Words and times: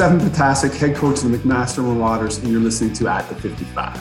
Stefan 0.00 0.18
Ptaszek, 0.18 0.74
head 0.78 0.96
coach 0.96 1.22
of 1.22 1.30
the 1.30 1.36
McMaster 1.36 1.84
Marauders, 1.84 2.38
and 2.38 2.48
you're 2.50 2.58
listening 2.58 2.90
to 2.94 3.06
At 3.06 3.28
the 3.28 3.34
55. 3.34 3.98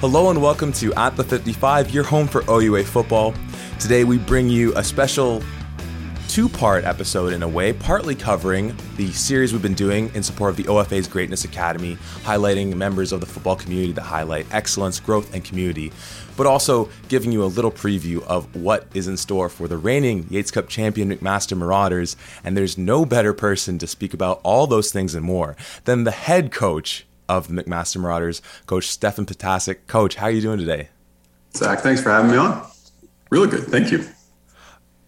Hello 0.00 0.30
and 0.30 0.42
welcome 0.42 0.72
to 0.72 0.92
At 0.94 1.14
the 1.14 1.22
55, 1.22 1.90
your 1.94 2.02
home 2.02 2.26
for 2.26 2.42
OUA 2.50 2.82
football. 2.82 3.32
Today 3.78 4.02
we 4.02 4.18
bring 4.18 4.48
you 4.48 4.74
a 4.74 4.82
special 4.82 5.40
two 6.34 6.48
part 6.48 6.82
episode 6.82 7.32
in 7.32 7.44
a 7.44 7.48
way, 7.48 7.72
partly 7.72 8.12
covering 8.12 8.76
the 8.96 9.08
series 9.12 9.52
we've 9.52 9.62
been 9.62 9.72
doing 9.72 10.10
in 10.16 10.22
support 10.24 10.50
of 10.50 10.56
the 10.56 10.64
OFA's 10.64 11.06
Greatness 11.06 11.44
Academy, 11.44 11.94
highlighting 12.24 12.74
members 12.74 13.12
of 13.12 13.20
the 13.20 13.26
football 13.26 13.54
community 13.54 13.92
that 13.92 14.02
highlight 14.02 14.44
excellence, 14.52 14.98
growth, 14.98 15.32
and 15.32 15.44
community, 15.44 15.92
but 16.36 16.44
also 16.44 16.88
giving 17.08 17.30
you 17.30 17.44
a 17.44 17.46
little 17.46 17.70
preview 17.70 18.20
of 18.24 18.52
what 18.56 18.88
is 18.94 19.06
in 19.06 19.16
store 19.16 19.48
for 19.48 19.68
the 19.68 19.76
reigning 19.76 20.26
Yates 20.28 20.50
Cup 20.50 20.68
champion 20.68 21.08
McMaster 21.08 21.56
Marauders. 21.56 22.16
And 22.42 22.56
there's 22.56 22.76
no 22.76 23.04
better 23.04 23.32
person 23.32 23.78
to 23.78 23.86
speak 23.86 24.12
about 24.12 24.40
all 24.42 24.66
those 24.66 24.90
things 24.90 25.14
and 25.14 25.24
more 25.24 25.54
than 25.84 26.02
the 26.02 26.10
head 26.10 26.50
coach 26.50 27.06
of 27.28 27.46
the 27.46 27.62
McMaster 27.62 27.98
Marauders, 27.98 28.42
Coach 28.66 28.88
Stefan 28.88 29.24
Ptaszek. 29.24 29.86
Coach, 29.86 30.16
how 30.16 30.26
are 30.26 30.32
you 30.32 30.40
doing 30.40 30.58
today? 30.58 30.88
Zach, 31.54 31.78
thanks 31.78 32.02
for 32.02 32.10
having 32.10 32.32
me 32.32 32.38
on. 32.38 32.66
Really 33.30 33.46
good. 33.46 33.68
Thank 33.68 33.92
you. 33.92 34.04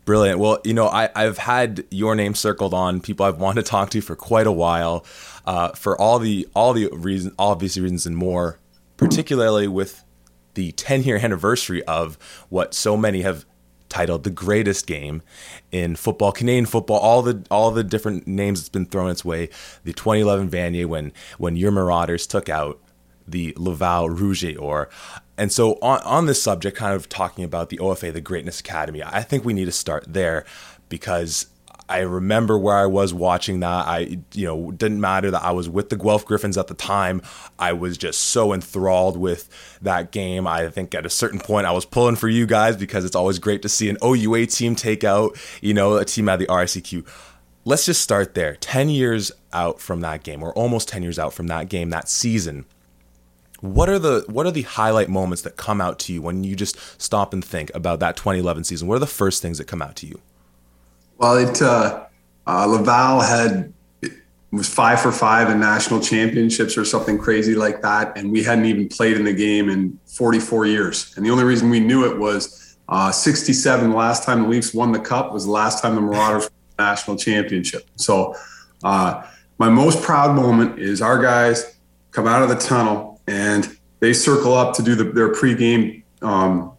Brilliant. 0.06 0.38
Well, 0.38 0.60
you 0.62 0.72
know, 0.72 0.86
I, 0.86 1.10
have 1.16 1.36
had 1.36 1.84
your 1.90 2.14
name 2.14 2.36
circled 2.36 2.72
on 2.72 3.00
people 3.00 3.26
I've 3.26 3.40
wanted 3.40 3.64
to 3.64 3.68
talk 3.68 3.90
to 3.90 4.00
for 4.00 4.14
quite 4.14 4.46
a 4.46 4.52
while, 4.52 5.04
uh, 5.44 5.70
for 5.70 6.00
all 6.00 6.20
the 6.20 6.48
all 6.54 6.72
the 6.72 6.88
reasons, 6.92 7.34
obvious 7.40 7.76
reasons, 7.76 8.06
and 8.06 8.16
more. 8.16 8.60
Particularly 8.96 9.66
with 9.66 10.04
the 10.54 10.70
10 10.72 11.02
year 11.02 11.16
anniversary 11.16 11.82
of 11.84 12.16
what 12.48 12.72
so 12.72 12.96
many 12.96 13.22
have 13.22 13.44
titled 13.88 14.22
the 14.22 14.30
greatest 14.30 14.86
game 14.86 15.22
in 15.72 15.96
football, 15.96 16.30
Canadian 16.30 16.66
football, 16.66 16.98
all 16.98 17.22
the 17.22 17.44
all 17.50 17.72
the 17.72 17.82
different 17.82 18.28
names 18.28 18.60
that's 18.60 18.68
been 18.68 18.86
thrown 18.86 19.10
its 19.10 19.24
way. 19.24 19.48
The 19.82 19.92
2011 19.92 20.48
Vanier 20.50 20.86
when 20.86 21.12
when 21.36 21.56
your 21.56 21.72
Marauders 21.72 22.28
took 22.28 22.48
out 22.48 22.80
the 23.26 23.54
Laval 23.56 24.08
Rouge 24.08 24.56
or 24.56 24.88
and 25.38 25.52
so 25.52 25.78
on 25.82 26.00
on 26.02 26.26
this 26.26 26.42
subject, 26.42 26.76
kind 26.76 26.94
of 26.94 27.08
talking 27.08 27.44
about 27.44 27.68
the 27.70 27.78
OFA, 27.78 28.12
the 28.12 28.20
Greatness 28.20 28.60
Academy, 28.60 29.02
I 29.04 29.22
think 29.22 29.44
we 29.44 29.52
need 29.52 29.66
to 29.66 29.72
start 29.72 30.04
there 30.08 30.44
because 30.88 31.46
I 31.88 32.00
remember 32.00 32.58
where 32.58 32.76
I 32.76 32.86
was 32.86 33.14
watching 33.14 33.60
that. 33.60 33.86
I, 33.86 34.18
you 34.32 34.46
know, 34.46 34.72
didn't 34.72 35.00
matter 35.00 35.30
that 35.30 35.42
I 35.42 35.52
was 35.52 35.68
with 35.68 35.88
the 35.90 35.96
Guelph 35.96 36.26
Gryphons 36.26 36.58
at 36.58 36.66
the 36.66 36.74
time. 36.74 37.22
I 37.58 37.72
was 37.74 37.96
just 37.96 38.20
so 38.20 38.52
enthralled 38.52 39.16
with 39.16 39.48
that 39.82 40.10
game. 40.10 40.46
I 40.46 40.68
think 40.68 40.94
at 40.94 41.06
a 41.06 41.10
certain 41.10 41.38
point 41.38 41.66
I 41.66 41.72
was 41.72 41.84
pulling 41.84 42.16
for 42.16 42.28
you 42.28 42.46
guys 42.46 42.76
because 42.76 43.04
it's 43.04 43.14
always 43.14 43.38
great 43.38 43.62
to 43.62 43.68
see 43.68 43.88
an 43.88 43.98
OUA 44.02 44.46
team 44.46 44.74
take 44.74 45.04
out, 45.04 45.38
you 45.60 45.74
know, 45.74 45.96
a 45.96 46.04
team 46.04 46.28
at 46.28 46.38
the 46.38 46.46
RSEQ. 46.46 47.06
Let's 47.64 47.86
just 47.86 48.00
start 48.00 48.34
there. 48.34 48.56
10 48.56 48.88
years 48.88 49.30
out 49.52 49.80
from 49.80 50.00
that 50.00 50.22
game, 50.22 50.42
or 50.42 50.52
almost 50.52 50.88
10 50.88 51.02
years 51.02 51.18
out 51.18 51.32
from 51.32 51.46
that 51.48 51.68
game, 51.68 51.90
that 51.90 52.08
season. 52.08 52.64
What 53.60 53.88
are 53.88 53.98
the 53.98 54.24
what 54.28 54.46
are 54.46 54.50
the 54.50 54.62
highlight 54.62 55.08
moments 55.08 55.42
that 55.42 55.56
come 55.56 55.80
out 55.80 55.98
to 56.00 56.12
you 56.12 56.22
when 56.22 56.44
you 56.44 56.54
just 56.54 56.78
stop 57.00 57.32
and 57.32 57.44
think 57.44 57.70
about 57.74 58.00
that 58.00 58.16
2011 58.16 58.64
season? 58.64 58.88
What 58.88 58.96
are 58.96 59.00
the 59.00 59.06
first 59.06 59.40
things 59.42 59.58
that 59.58 59.66
come 59.66 59.80
out 59.80 59.96
to 59.96 60.06
you? 60.06 60.20
Well, 61.18 61.36
it 61.36 61.62
uh, 61.62 62.04
uh, 62.46 62.66
Laval 62.66 63.20
had 63.20 63.72
it 64.02 64.12
was 64.52 64.68
five 64.68 65.00
for 65.00 65.10
five 65.10 65.48
in 65.50 65.58
national 65.58 66.00
championships 66.00 66.76
or 66.76 66.84
something 66.84 67.18
crazy 67.18 67.54
like 67.54 67.80
that, 67.82 68.16
and 68.16 68.30
we 68.30 68.42
hadn't 68.42 68.66
even 68.66 68.88
played 68.88 69.16
in 69.16 69.24
the 69.24 69.32
game 69.32 69.70
in 69.70 69.98
44 70.06 70.66
years. 70.66 71.14
And 71.16 71.24
the 71.24 71.30
only 71.30 71.44
reason 71.44 71.70
we 71.70 71.80
knew 71.80 72.04
it 72.04 72.18
was 72.18 72.76
uh, 72.88 73.10
67. 73.10 73.90
The 73.90 73.96
last 73.96 74.24
time 74.24 74.42
the 74.42 74.48
Leafs 74.48 74.74
won 74.74 74.92
the 74.92 75.00
cup 75.00 75.32
was 75.32 75.46
the 75.46 75.50
last 75.50 75.82
time 75.82 75.94
the 75.94 76.00
Marauders 76.02 76.44
won 76.44 76.52
the 76.76 76.82
national 76.82 77.16
championship. 77.16 77.88
So, 77.96 78.34
uh, 78.84 79.22
my 79.58 79.70
most 79.70 80.02
proud 80.02 80.36
moment 80.36 80.78
is 80.78 81.00
our 81.00 81.20
guys 81.20 81.76
come 82.10 82.26
out 82.26 82.42
of 82.42 82.50
the 82.50 82.56
tunnel 82.56 83.15
and 83.26 83.76
they 84.00 84.12
circle 84.12 84.54
up 84.54 84.74
to 84.76 84.82
do 84.82 84.94
the, 84.94 85.04
their 85.04 85.32
pregame 85.32 86.02
um, 86.22 86.72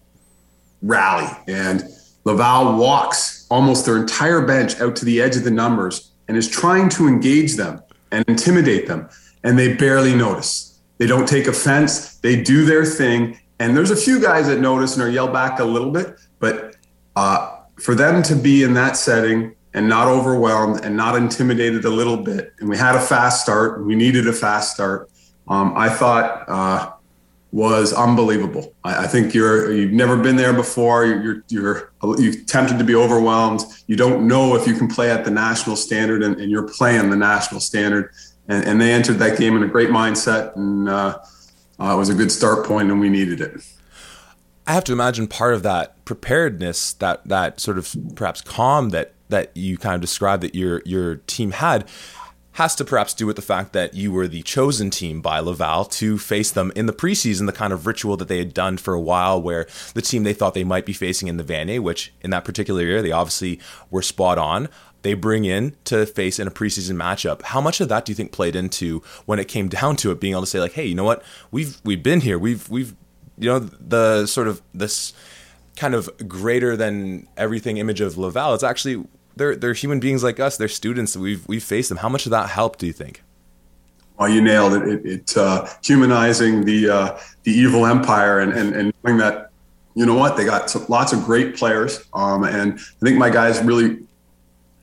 rally, 0.81 1.27
and 1.47 1.83
Laval 2.23 2.77
walks 2.77 3.47
almost 3.49 3.85
their 3.85 3.97
entire 3.97 4.41
bench 4.45 4.79
out 4.81 4.95
to 4.97 5.05
the 5.05 5.21
edge 5.21 5.35
of 5.35 5.43
the 5.43 5.51
numbers 5.51 6.11
and 6.27 6.35
is 6.35 6.49
trying 6.49 6.89
to 6.89 7.07
engage 7.07 7.55
them 7.55 7.81
and 8.11 8.25
intimidate 8.27 8.87
them. 8.87 9.09
And 9.43 9.57
they 9.57 9.75
barely 9.75 10.13
notice. 10.13 10.79
They 10.97 11.07
don't 11.07 11.27
take 11.27 11.47
offense. 11.47 12.17
They 12.17 12.41
do 12.41 12.65
their 12.65 12.83
thing. 12.83 13.39
And 13.59 13.77
there's 13.77 13.91
a 13.91 13.95
few 13.95 14.21
guys 14.21 14.47
that 14.47 14.59
notice 14.59 14.95
and 14.95 15.03
are 15.03 15.09
yelled 15.09 15.31
back 15.31 15.59
a 15.59 15.63
little 15.63 15.91
bit. 15.91 16.19
But 16.39 16.75
uh, 17.15 17.61
for 17.79 17.95
them 17.95 18.21
to 18.23 18.35
be 18.35 18.63
in 18.63 18.73
that 18.73 18.97
setting 18.97 19.55
and 19.73 19.87
not 19.87 20.07
overwhelmed 20.07 20.83
and 20.83 20.97
not 20.97 21.15
intimidated 21.15 21.85
a 21.85 21.89
little 21.89 22.17
bit, 22.17 22.53
and 22.59 22.67
we 22.67 22.77
had 22.77 22.95
a 22.95 22.99
fast 22.99 23.43
start, 23.43 23.85
we 23.85 23.95
needed 23.95 24.27
a 24.27 24.33
fast 24.33 24.73
start. 24.73 25.09
Um, 25.47 25.73
I 25.75 25.89
thought 25.89 26.47
uh, 26.47 26.91
was 27.51 27.93
unbelievable. 27.93 28.73
I, 28.83 29.05
I, 29.05 29.07
think 29.07 29.33
you're 29.33 29.71
you've 29.71 29.93
never 29.93 30.17
been 30.17 30.35
there 30.35 30.53
before. 30.53 31.05
You're 31.05 31.43
you're 31.47 31.91
you're 32.17 32.43
tempted 32.45 32.77
to 32.77 32.83
be 32.83 32.95
overwhelmed. 32.95 33.61
You 33.87 33.95
don't 33.95 34.27
know 34.27 34.55
if 34.55 34.67
you 34.67 34.75
can 34.75 34.87
play 34.87 35.09
at 35.09 35.23
the 35.23 35.31
national 35.31 35.75
standard, 35.75 36.23
and, 36.23 36.39
and 36.39 36.51
you're 36.51 36.67
playing 36.67 37.09
the 37.09 37.15
national 37.15 37.61
standard. 37.61 38.11
And, 38.49 38.63
and, 38.65 38.81
they 38.81 38.93
entered 38.93 39.15
that 39.15 39.37
game 39.37 39.57
in 39.57 39.63
a 39.63 39.67
great 39.67 39.89
mindset, 39.89 40.55
and 40.55 40.87
uh, 40.87 41.19
uh, 41.81 41.93
it 41.93 41.97
was 41.97 42.07
a 42.07 42.13
good 42.13 42.31
start 42.31 42.65
point, 42.65 42.89
and 42.89 42.97
we 43.01 43.09
needed 43.09 43.41
it. 43.41 43.61
I 44.65 44.71
have 44.73 44.85
to 44.85 44.93
imagine 44.93 45.27
part 45.27 45.53
of 45.53 45.63
that 45.63 46.03
preparedness, 46.05 46.93
that 46.93 47.27
that 47.27 47.59
sort 47.59 47.77
of 47.77 47.93
perhaps 48.15 48.41
calm 48.41 48.89
that 48.89 49.13
that 49.29 49.55
you 49.55 49.77
kind 49.77 49.95
of 49.95 50.01
described 50.01 50.43
that 50.43 50.55
your 50.55 50.81
your 50.85 51.17
team 51.27 51.51
had 51.51 51.89
has 52.57 52.73
to 52.73 52.83
perhaps 52.83 53.13
do 53.13 53.27
with 53.27 53.35
the 53.35 53.41
fact 53.43 53.71
that 53.73 53.93
you 53.93 54.11
were 54.11 54.27
the 54.27 54.41
chosen 54.41 54.89
team 54.89 55.21
by 55.21 55.39
Laval 55.39 55.85
to 55.85 56.17
face 56.17 56.49
them 56.49 56.71
in 56.75 56.87
the 56.87 56.91
preseason, 56.91 57.45
the 57.45 57.51
kind 57.51 57.71
of 57.71 57.85
ritual 57.85 58.17
that 58.17 58.27
they 58.27 58.39
had 58.39 58.51
done 58.51 58.77
for 58.77 58.95
a 58.95 58.99
while, 58.99 59.39
where 59.39 59.67
the 59.93 60.01
team 60.01 60.23
they 60.23 60.33
thought 60.33 60.55
they 60.55 60.63
might 60.63 60.83
be 60.83 60.91
facing 60.91 61.27
in 61.27 61.37
the 61.37 61.43
Vanier, 61.43 61.79
which 61.79 62.11
in 62.21 62.31
that 62.31 62.43
particular 62.45 62.81
year 62.81 63.03
they 63.03 63.11
obviously 63.11 63.59
were 63.91 64.01
spot 64.01 64.39
on. 64.39 64.69
They 65.03 65.13
bring 65.13 65.45
in 65.45 65.75
to 65.83 66.07
face 66.07 66.39
in 66.39 66.47
a 66.47 66.51
preseason 66.51 66.95
matchup. 66.95 67.43
How 67.43 67.61
much 67.61 67.79
of 67.79 67.89
that 67.89 68.05
do 68.05 68.11
you 68.11 68.15
think 68.15 68.31
played 68.31 68.55
into 68.55 69.03
when 69.27 69.37
it 69.37 69.47
came 69.47 69.67
down 69.67 69.95
to 69.97 70.09
it, 70.09 70.19
being 70.19 70.33
able 70.33 70.41
to 70.41 70.47
say 70.47 70.59
like, 70.59 70.73
"Hey, 70.73 70.85
you 70.87 70.95
know 70.95 71.03
what? 71.03 71.21
We've 71.51 71.79
we've 71.83 72.01
been 72.01 72.21
here. 72.21 72.39
We've 72.39 72.67
we've 72.69 72.95
you 73.37 73.49
know 73.49 73.59
the 73.59 74.25
sort 74.25 74.47
of 74.47 74.63
this." 74.73 75.13
kind 75.75 75.93
of 75.93 76.09
greater 76.27 76.75
than 76.75 77.27
everything 77.37 77.77
image 77.77 78.01
of 78.01 78.17
Laval. 78.17 78.55
It's 78.55 78.63
actually 78.63 79.05
they're 79.37 79.55
they're 79.55 79.73
human 79.73 79.99
beings 79.99 80.23
like 80.23 80.39
us. 80.39 80.57
They're 80.57 80.67
students. 80.67 81.15
We've 81.15 81.47
we've 81.47 81.63
faced 81.63 81.89
them. 81.89 81.99
How 81.99 82.09
much 82.09 82.25
of 82.25 82.31
that 82.31 82.49
helped? 82.49 82.79
Do 82.79 82.87
you 82.87 82.93
think? 82.93 83.23
Well, 84.17 84.29
you 84.29 84.41
nailed 84.41 84.73
it. 84.73 84.87
It, 84.87 85.05
it 85.05 85.37
uh, 85.37 85.67
humanizing 85.83 86.65
the 86.65 86.89
uh, 86.89 87.19
the 87.43 87.51
evil 87.51 87.85
empire 87.85 88.39
and, 88.39 88.53
and 88.53 88.75
and 88.75 88.93
knowing 89.03 89.17
that 89.19 89.51
you 89.95 90.05
know 90.05 90.15
what 90.15 90.37
they 90.37 90.45
got 90.45 90.73
lots 90.89 91.13
of 91.13 91.23
great 91.23 91.55
players. 91.55 92.03
Um, 92.13 92.43
and 92.43 92.73
I 92.73 93.05
think 93.05 93.17
my 93.17 93.29
guys 93.29 93.61
really 93.61 93.99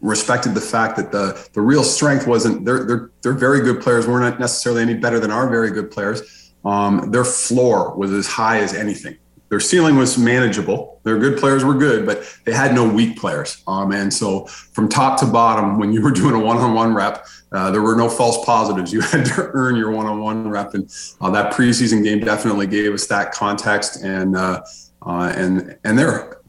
respected 0.01 0.55
the 0.55 0.61
fact 0.61 0.97
that 0.97 1.11
the 1.11 1.49
the 1.55 1.61
real 1.61 1.83
strength 1.83 2.27
wasn't 2.27 2.65
they're 2.65 2.85
they're 2.85 3.11
they're 3.23 3.33
very 3.33 3.61
good 3.61 3.83
players. 3.83 4.07
We're 4.07 4.21
not 4.21 4.39
necessarily 4.39 4.83
any 4.83 4.95
better 4.95 5.19
than 5.19 5.31
our 5.31 5.49
very 5.49 5.71
good 5.71 5.91
players. 5.91 6.53
Um, 6.65 7.11
their 7.11 7.25
floor 7.25 7.95
was 7.95 8.11
as 8.13 8.27
high 8.27 8.61
as 8.61 8.73
anything 8.73 9.19
their 9.49 9.61
ceiling 9.61 9.97
was 9.97 10.19
manageable. 10.19 11.01
Their 11.05 11.19
good 11.19 11.39
players 11.39 11.65
were 11.65 11.75
good, 11.75 12.07
but 12.07 12.25
they 12.45 12.53
had 12.53 12.75
no 12.75 12.89
weak 12.89 13.19
players. 13.19 13.63
Um, 13.67 13.93
and 13.93 14.13
so 14.13 14.47
from 14.47 14.89
top 14.89 15.21
to 15.21 15.27
bottom, 15.27 15.79
when 15.79 15.93
you 15.93 16.03
were 16.03 16.11
doing 16.11 16.35
a 16.35 16.39
one-on-one 16.39 16.95
rep, 16.95 17.27
uh, 17.53 17.71
there 17.71 17.83
were 17.83 17.95
no 17.95 18.09
false 18.09 18.45
positives. 18.45 18.93
You 18.93 19.01
had 19.13 19.27
to 19.27 19.51
earn 19.53 19.77
your 19.77 19.91
one-on-one 19.91 20.49
rep, 20.49 20.75
and 20.75 20.91
uh, 21.21 21.31
that 21.31 21.53
preseason 21.53 22.03
game 22.03 22.21
definitely 22.21 22.67
gave 22.67 22.93
us 22.93 23.07
that 23.07 23.33
context. 23.33 24.03
And 24.03 24.37
uh, 24.37 24.63
uh 25.07 25.33
and 25.37 25.77
and 25.85 25.99
they're 25.99 26.41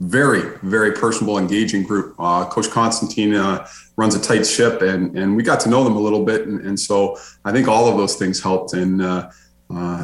very 0.00 0.58
very 0.62 0.92
personable, 0.92 1.38
engaging 1.38 1.84
group. 1.84 2.14
Uh, 2.18 2.44
Coach 2.46 2.68
Constantin 2.68 3.34
uh, 3.34 3.66
runs 3.96 4.14
a 4.14 4.20
tight 4.20 4.44
ship, 4.44 4.82
and 4.82 5.16
and 5.16 5.36
we 5.36 5.42
got 5.42 5.60
to 5.60 5.70
know 5.70 5.82
them 5.84 5.96
a 5.96 6.00
little 6.00 6.24
bit, 6.24 6.46
and, 6.46 6.60
and 6.60 6.78
so 6.78 7.16
I 7.44 7.52
think 7.52 7.68
all 7.68 7.88
of 7.88 7.96
those 7.96 8.16
things 8.16 8.42
helped, 8.42 8.74
and 8.74 9.00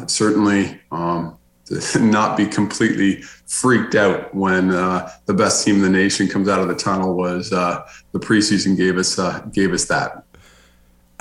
certainly. 0.09 0.79
Um, 0.91 1.37
not 1.99 2.37
be 2.37 2.45
completely 2.45 3.21
freaked 3.47 3.95
out 3.95 4.33
when 4.33 4.71
uh, 4.71 5.09
the 5.25 5.33
best 5.33 5.65
team 5.65 5.75
in 5.75 5.81
the 5.81 5.89
nation 5.89 6.27
comes 6.27 6.47
out 6.47 6.59
of 6.59 6.67
the 6.67 6.75
tunnel 6.75 7.15
was 7.15 7.51
uh, 7.51 7.85
the 8.11 8.19
preseason 8.19 8.77
gave 8.77 8.97
us 8.97 9.17
uh, 9.17 9.39
gave 9.51 9.73
us 9.73 9.85
that. 9.85 10.23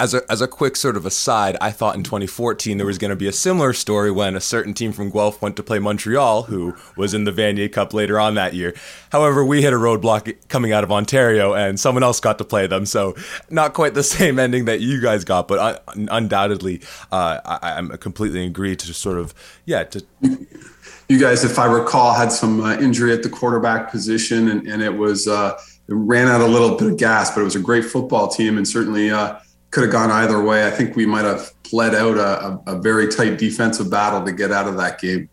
As 0.01 0.15
a 0.15 0.23
as 0.33 0.41
a 0.41 0.49
quick 0.49 0.77
sort 0.77 0.97
of 0.97 1.05
aside, 1.05 1.57
I 1.61 1.71
thought 1.71 1.95
in 1.95 2.03
2014 2.03 2.79
there 2.79 2.87
was 2.87 2.97
going 2.97 3.11
to 3.11 3.17
be 3.17 3.29
a 3.29 3.33
similar 3.33 3.75
story 3.75 4.11
when 4.11 4.35
a 4.35 4.41
certain 4.41 4.73
team 4.73 4.93
from 4.93 5.11
Guelph 5.11 5.43
went 5.43 5.57
to 5.57 5.63
play 5.63 5.79
Montreal, 5.79 6.45
who 6.45 6.75
was 6.97 7.13
in 7.13 7.25
the 7.25 7.31
Vanier 7.31 7.71
Cup 7.71 7.93
later 7.93 8.19
on 8.19 8.35
that 8.35 8.55
year. 8.55 8.75
However, 9.13 9.45
we 9.45 9.61
hit 9.61 9.75
a 9.75 9.77
roadblock 9.77 10.35
coming 10.49 10.73
out 10.73 10.85
of 10.85 10.91
Ontario, 10.91 11.53
and 11.53 11.79
someone 11.79 12.03
else 12.03 12.19
got 12.19 12.39
to 12.39 12.45
play 12.45 12.67
them. 12.67 12.87
So 12.87 13.15
not 13.51 13.75
quite 13.75 13.93
the 13.93 14.03
same 14.19 14.39
ending 14.39 14.65
that 14.65 14.81
you 14.81 15.03
guys 15.03 15.25
got, 15.25 15.47
but 15.47 15.85
un- 15.87 16.09
undoubtedly, 16.11 16.81
uh, 17.13 17.41
I, 17.45 17.79
am 17.79 17.91
completely 17.99 18.47
agree 18.47 18.77
to 18.77 18.95
sort 18.95 19.19
of 19.19 19.35
yeah 19.67 19.85
to. 19.85 20.05
You 21.09 21.19
guys, 21.19 21.45
if 21.45 21.59
I 21.59 21.67
recall, 21.67 22.15
had 22.15 22.33
some 22.33 22.63
uh, 22.63 22.77
injury 22.79 23.13
at 23.13 23.23
the 23.23 23.29
quarterback 23.29 23.91
position, 23.91 24.49
and, 24.49 24.67
and 24.67 24.81
it 24.81 24.95
was 24.95 25.29
uh, 25.29 25.61
it 25.89 25.95
ran 25.95 26.29
out 26.29 26.41
a 26.41 26.47
little 26.47 26.77
bit 26.77 26.89
of 26.89 26.97
gas, 26.97 27.35
but 27.35 27.43
it 27.43 27.45
was 27.45 27.57
a 27.57 27.61
great 27.61 27.85
football 27.85 28.29
team, 28.29 28.57
and 28.57 28.67
certainly 28.67 29.11
uh, 29.11 29.37
could 29.71 29.85
have 29.85 29.93
gone 29.93 30.11
either 30.11 30.43
way. 30.43 30.67
I 30.67 30.71
think 30.71 30.97
we 30.97 31.07
might 31.07 31.25
have 31.25 31.53
bled 31.71 31.95
out 31.95 32.17
a, 32.17 32.47
a, 32.71 32.75
a, 32.75 32.81
very 32.81 33.09
tight 33.09 33.39
defensive 33.39 33.91
battle 33.91 34.25
to 34.25 34.33
get 34.33 34.51
out 34.51 34.67
of 34.67 34.77
that 34.77 35.01
game. 35.01 35.29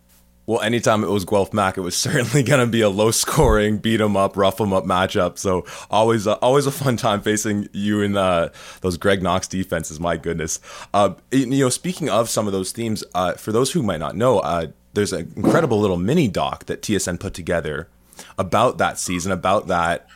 Well, 0.46 0.62
anytime 0.62 1.04
it 1.04 1.10
was 1.10 1.26
Guelph 1.26 1.54
Mac, 1.54 1.78
it 1.78 1.82
was 1.82 1.98
certainly 1.98 2.44
going 2.44 2.62
to 2.62 2.68
be 2.68 2.82
a 2.82 2.90
low 2.90 3.12
scoring, 3.12 3.80
beat 3.80 4.00
'em 4.00 4.16
up, 4.16 4.38
rough 4.38 4.62
'em 4.62 4.74
up 4.74 4.86
matchup. 4.86 5.38
So 5.38 5.66
always, 5.90 6.28
uh, 6.28 6.34
always 6.36 6.66
a 6.66 6.72
fun 6.72 6.98
time 6.98 7.22
facing 7.22 7.68
you 7.74 8.02
in 8.02 8.16
uh, 8.16 8.50
those 8.82 8.98
Greg 8.98 9.22
Knox 9.22 9.48
defenses. 9.48 10.00
My 10.00 10.16
goodness. 10.16 10.60
Uh, 10.94 11.16
you 11.32 11.46
know, 11.48 11.70
speaking 11.70 12.10
of 12.10 12.30
some 12.30 12.48
of 12.48 12.54
those 12.54 12.72
themes, 12.72 13.04
uh, 13.14 13.34
for 13.34 13.52
those 13.52 13.72
who 13.72 13.84
might 13.84 14.00
not 14.00 14.16
know, 14.16 14.40
uh, 14.40 14.68
there's 14.94 15.14
an 15.14 15.32
incredible 15.36 15.80
little 15.80 15.98
mini 15.98 16.28
doc 16.28 16.66
that 16.66 16.82
TSN 16.82 17.20
put 17.20 17.34
together 17.34 17.88
about 18.38 18.78
that 18.78 18.98
season, 18.98 19.32
about 19.32 19.68
that 19.68 20.08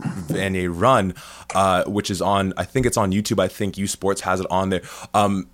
Vanier 0.00 0.70
run, 0.72 1.14
uh, 1.54 1.84
which 1.84 2.10
is 2.10 2.20
on. 2.20 2.52
I 2.56 2.64
think 2.64 2.86
it's 2.86 2.96
on 2.96 3.12
YouTube. 3.12 3.40
I 3.40 3.48
think 3.48 3.78
U 3.78 3.86
Sports 3.86 4.22
has 4.22 4.40
it 4.40 4.46
on 4.50 4.70
there. 4.70 4.82
Um, 5.14 5.48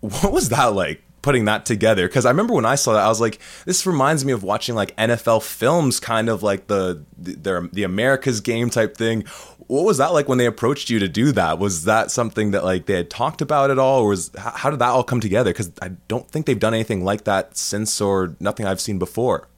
what 0.00 0.32
was 0.32 0.48
that 0.50 0.66
like? 0.66 1.02
putting 1.20 1.46
that 1.46 1.66
together 1.66 2.06
because 2.06 2.24
I 2.24 2.30
remember 2.30 2.54
when 2.54 2.64
I 2.64 2.76
saw 2.76 2.92
that 2.92 3.02
I 3.02 3.08
was 3.08 3.20
like 3.20 3.40
this 3.64 3.86
reminds 3.86 4.24
me 4.24 4.32
of 4.32 4.44
watching 4.44 4.74
like 4.74 4.96
NFL 4.96 5.42
films 5.42 5.98
kind 5.98 6.28
of 6.28 6.42
like 6.42 6.68
the 6.68 7.04
the, 7.18 7.68
the 7.72 7.82
America's 7.82 8.40
game 8.40 8.70
type 8.70 8.96
thing 8.96 9.24
what 9.66 9.84
was 9.84 9.98
that 9.98 10.12
like 10.12 10.28
when 10.28 10.38
they 10.38 10.46
approached 10.46 10.90
you 10.90 10.98
to 11.00 11.08
do 11.08 11.32
that 11.32 11.58
was 11.58 11.84
that 11.84 12.10
something 12.10 12.52
that 12.52 12.64
like 12.64 12.86
they 12.86 12.94
had 12.94 13.10
talked 13.10 13.42
about 13.42 13.70
at 13.70 13.78
all 13.78 14.02
or 14.02 14.10
was 14.10 14.30
how 14.38 14.70
did 14.70 14.78
that 14.78 14.90
all 14.90 15.02
come 15.02 15.20
together 15.20 15.50
because 15.50 15.72
I 15.82 15.88
don't 16.06 16.30
think 16.30 16.46
they've 16.46 16.58
done 16.58 16.72
anything 16.72 17.04
like 17.04 17.24
that 17.24 17.56
since 17.56 18.00
or 18.00 18.36
nothing 18.38 18.64
I've 18.64 18.80
seen 18.80 18.98
before 18.98 19.48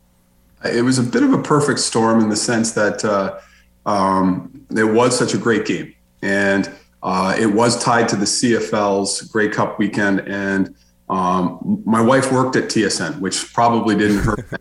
it 0.64 0.82
was 0.82 0.98
a 0.98 1.02
bit 1.02 1.22
of 1.22 1.32
a 1.32 1.42
perfect 1.42 1.78
storm 1.80 2.20
in 2.20 2.28
the 2.28 2.36
sense 2.36 2.72
that 2.72 3.04
uh, 3.04 3.38
um, 3.86 4.66
it 4.76 4.84
was 4.84 5.18
such 5.18 5.34
a 5.34 5.38
great 5.38 5.66
game, 5.66 5.94
and 6.22 6.70
uh, 7.02 7.34
it 7.38 7.46
was 7.46 7.82
tied 7.82 8.08
to 8.08 8.16
the 8.16 8.24
CFL's 8.24 9.22
Grey 9.22 9.48
Cup 9.48 9.78
weekend. 9.78 10.20
And 10.20 10.74
um, 11.08 11.82
my 11.84 12.00
wife 12.00 12.30
worked 12.30 12.56
at 12.56 12.64
TSN, 12.64 13.20
which 13.20 13.52
probably 13.52 13.96
didn't 13.96 14.18
hurt 14.18 14.60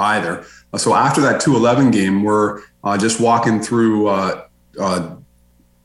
either. 0.00 0.44
So 0.76 0.94
after 0.94 1.20
that 1.22 1.40
211 1.40 1.90
game, 1.90 2.22
we're 2.22 2.62
uh, 2.84 2.98
just 2.98 3.20
walking 3.20 3.60
through 3.60 4.08
uh, 4.08 4.44
uh, 4.78 5.16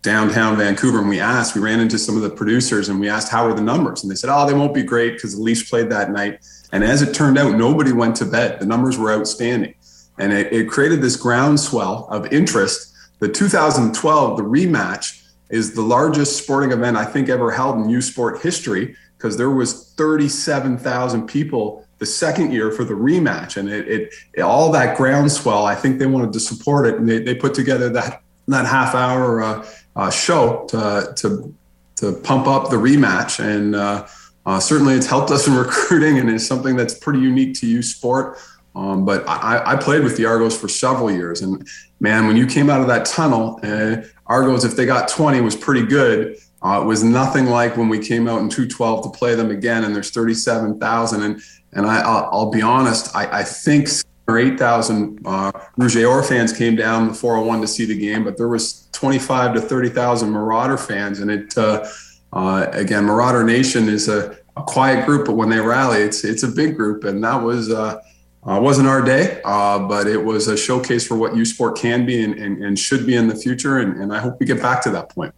downtown 0.02 0.58
Vancouver, 0.58 1.00
and 1.00 1.10
we 1.10 1.20
asked, 1.20 1.56
we 1.56 1.62
ran 1.62 1.80
into 1.80 1.98
some 1.98 2.18
of 2.18 2.22
the 2.22 2.30
producers, 2.30 2.90
and 2.90 3.00
we 3.00 3.08
asked 3.08 3.32
how 3.32 3.48
were 3.48 3.54
the 3.54 3.62
numbers, 3.62 4.04
and 4.04 4.12
they 4.12 4.16
said, 4.16 4.30
oh, 4.30 4.46
they 4.46 4.54
won't 4.54 4.74
be 4.74 4.84
great 4.84 5.14
because 5.14 5.36
the 5.36 5.42
Leafs 5.42 5.70
played 5.70 5.90
that 5.90 6.12
night. 6.12 6.46
And 6.74 6.84
as 6.84 7.02
it 7.02 7.14
turned 7.14 7.38
out, 7.38 7.56
nobody 7.56 7.94
went 7.94 8.16
to 8.18 8.26
bed. 8.26 8.60
The 8.60 8.66
numbers 8.66 8.98
were 8.98 9.14
outstanding 9.14 9.76
and 10.18 10.32
it, 10.34 10.52
it 10.54 10.70
created 10.70 11.02
this 11.02 11.16
groundswell 11.16 12.08
of 12.10 12.32
interest. 12.32 12.94
The 13.20 13.30
2012, 13.30 14.38
the 14.38 14.44
rematch, 14.44 15.24
is 15.50 15.74
the 15.76 15.82
largest 15.82 16.38
sporting 16.38 16.72
event 16.72 16.98
I 16.98 17.06
think 17.06 17.30
ever 17.30 17.52
held 17.52 17.78
in 17.78 17.90
U 17.90 18.02
Sport 18.02 18.42
history 18.42 18.96
because 19.18 19.38
there 19.38 19.52
was 19.52 19.94
37,000 19.94 21.28
people 21.28 21.86
the 22.00 22.06
second 22.06 22.52
year 22.52 22.72
for 22.72 22.84
the 22.84 22.94
rematch, 22.94 23.56
and 23.56 23.70
it, 23.70 23.88
it, 23.88 24.14
it, 24.34 24.42
all 24.42 24.72
that 24.74 24.98
groundswell. 24.98 25.66
I 25.66 25.76
think 25.76 26.00
they 26.00 26.06
wanted 26.06 26.34
to 26.34 26.40
support 26.40 26.86
it, 26.86 26.96
and 26.96 27.08
they, 27.08 27.20
they 27.20 27.36
put 27.36 27.54
together 27.54 27.88
that 27.90 28.22
that 28.50 28.66
half 28.66 28.94
hour 28.94 29.42
uh, 29.42 29.66
uh, 29.96 30.10
show 30.10 30.66
to 30.68 31.14
to 31.16 31.56
to 31.98 32.12
pump 32.12 32.48
up 32.48 32.70
the 32.70 32.76
rematch, 32.76 33.40
and 33.40 33.76
uh, 33.76 34.06
uh 34.46 34.60
certainly 34.60 34.96
it's 34.96 35.06
helped 35.06 35.32
us 35.32 35.48
in 35.48 35.54
recruiting, 35.66 36.20
and 36.20 36.30
it's 36.30 36.46
something 36.46 36.76
that's 36.76 36.96
pretty 36.96 37.20
unique 37.20 37.58
to 37.60 37.68
U 37.68 37.82
Sport. 37.82 38.38
Um, 38.76 39.06
but 39.06 39.24
I, 39.28 39.74
I, 39.74 39.76
played 39.76 40.04
with 40.04 40.18
the 40.18 40.26
Argos 40.26 40.58
for 40.60 40.68
several 40.68 41.12
years, 41.12 41.42
and 41.42 41.68
man, 42.00 42.26
when 42.26 42.36
you 42.36 42.48
came 42.48 42.72
out 42.72 42.82
of 42.82 42.88
that 42.88 43.06
tunnel, 43.06 43.60
uh, 43.62 43.98
Argos, 44.26 44.66
if 44.66 44.76
they 44.76 44.88
got 44.88 45.08
20, 45.08 45.42
was 45.42 45.56
pretty 45.56 45.86
good. 45.86 46.38
Uh, 46.64 46.82
it 46.82 46.86
was 46.86 47.04
nothing 47.04 47.46
like 47.46 47.78
when 47.78 47.88
we 47.88 48.00
came 48.00 48.28
out 48.28 48.42
in 48.42 48.50
212 48.50 49.04
to 49.04 49.18
play 49.18 49.36
them 49.36 49.52
again, 49.52 49.84
and 49.84 49.96
there's 49.96 50.10
37,000. 50.10 51.22
And 51.22 51.42
and 51.74 51.86
I, 51.86 52.02
I'll, 52.02 52.30
I'll 52.32 52.52
be 52.52 52.62
honest, 52.62 53.16
I, 53.16 53.40
I 53.40 53.44
think 53.44 53.90
or 54.28 54.38
8,000 54.38 55.20
uh, 55.26 55.52
Rouge 55.78 55.98
et 55.98 56.06
Or 56.06 56.24
fans 56.24 56.54
came 56.54 56.76
down 56.76 57.10
the 57.10 57.14
401 57.14 57.62
to 57.62 57.68
see 57.68 57.86
the 57.86 57.98
game, 57.98 58.24
but 58.24 58.38
there 58.38 58.48
was 58.48 58.88
25 58.94 59.56
to 59.56 59.62
30,000 59.62 60.30
Marauder 60.30 60.78
fans, 60.78 61.20
and 61.20 61.30
it 61.30 61.58
uh, 61.58 61.86
uh, 62.32 62.68
again, 62.72 63.04
Marauder 63.04 63.44
Nation 63.44 63.90
is 63.90 64.08
a, 64.08 64.38
a, 64.56 64.64
quiet 64.64 65.06
group, 65.06 65.26
but 65.26 65.34
when 65.34 65.50
they 65.50 65.60
rally, 65.60 66.02
it's 66.02 66.24
it's 66.24 66.44
a 66.44 66.48
big 66.48 66.76
group, 66.76 67.04
and 67.04 67.24
that 67.24 67.42
was. 67.42 67.72
Uh, 67.72 68.02
uh, 68.46 68.60
wasn't 68.60 68.88
our 68.88 69.02
day, 69.02 69.42
uh, 69.46 69.80
but 69.80 70.08
it 70.08 70.24
was 70.24 70.48
a 70.48 70.58
showcase 70.58 71.08
for 71.08 71.16
what 71.16 71.36
U 71.36 71.46
Sport 71.46 71.78
can 71.78 72.06
be 72.06 72.24
and, 72.24 72.34
and, 72.36 72.64
and 72.64 72.78
should 72.78 73.06
be 73.06 73.16
in 73.16 73.28
the 73.28 73.36
future. 73.36 73.78
And, 73.78 74.00
and, 74.02 74.14
I 74.14 74.20
hope 74.20 74.40
we 74.40 74.46
get 74.46 74.62
back 74.62 74.84
to 74.84 74.90
that 74.92 75.10
point. 75.10 75.34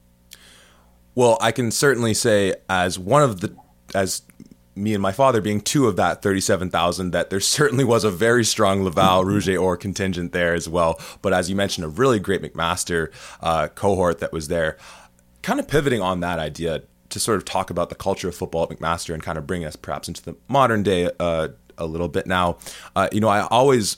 Well, 1.14 1.38
I 1.40 1.52
can 1.52 1.72
certainly 1.72 2.14
say, 2.14 2.56
as 2.68 2.98
one 2.98 3.22
of 3.22 3.42
the, 3.42 3.56
as 3.94 4.24
me 4.76 4.94
and 4.94 5.02
my 5.02 5.12
father 5.12 5.40
being 5.40 5.62
two 5.62 5.88
of 5.88 5.96
that 5.98 6.22
37,000, 6.22 7.12
that 7.12 7.30
there 7.30 7.40
certainly 7.40 7.84
was 7.84 8.04
a 8.04 8.12
very 8.12 8.44
strong 8.44 8.84
Laval 8.84 9.24
Rouge 9.24 9.50
Or 9.50 9.78
contingent 9.78 10.32
there 10.32 10.54
as 10.54 10.68
well. 10.68 11.00
But 11.22 11.32
as 11.32 11.50
you 11.50 11.56
mentioned, 11.56 11.86
a 11.86 11.90
really 11.90 12.20
great 12.20 12.42
McMaster 12.42 13.12
uh, 13.40 13.68
cohort 13.68 14.20
that 14.20 14.34
was 14.34 14.48
there. 14.48 14.78
Kind 15.44 15.60
of 15.60 15.68
pivoting 15.68 16.02
on 16.02 16.22
that 16.22 16.40
idea 16.40 16.84
to 17.10 17.20
sort 17.20 17.38
of 17.38 17.46
talk 17.46 17.70
about 17.70 17.90
the 17.90 17.96
culture 17.96 18.28
of 18.28 18.36
football 18.36 18.64
at 18.64 18.70
McMaster 18.70 19.14
and 19.14 19.22
kind 19.22 19.38
of 19.38 19.46
bring 19.46 19.64
us 19.64 19.76
perhaps 19.76 20.08
into 20.08 20.24
the 20.24 20.36
modern 20.48 20.82
day 20.82 21.12
uh, 21.20 21.50
a 21.78 21.86
little 21.86 22.08
bit 22.08 22.28
now. 22.28 22.58
Uh, 22.96 23.10
you 23.12 23.20
know, 23.20 23.28
I 23.28 23.48
always 23.48 23.98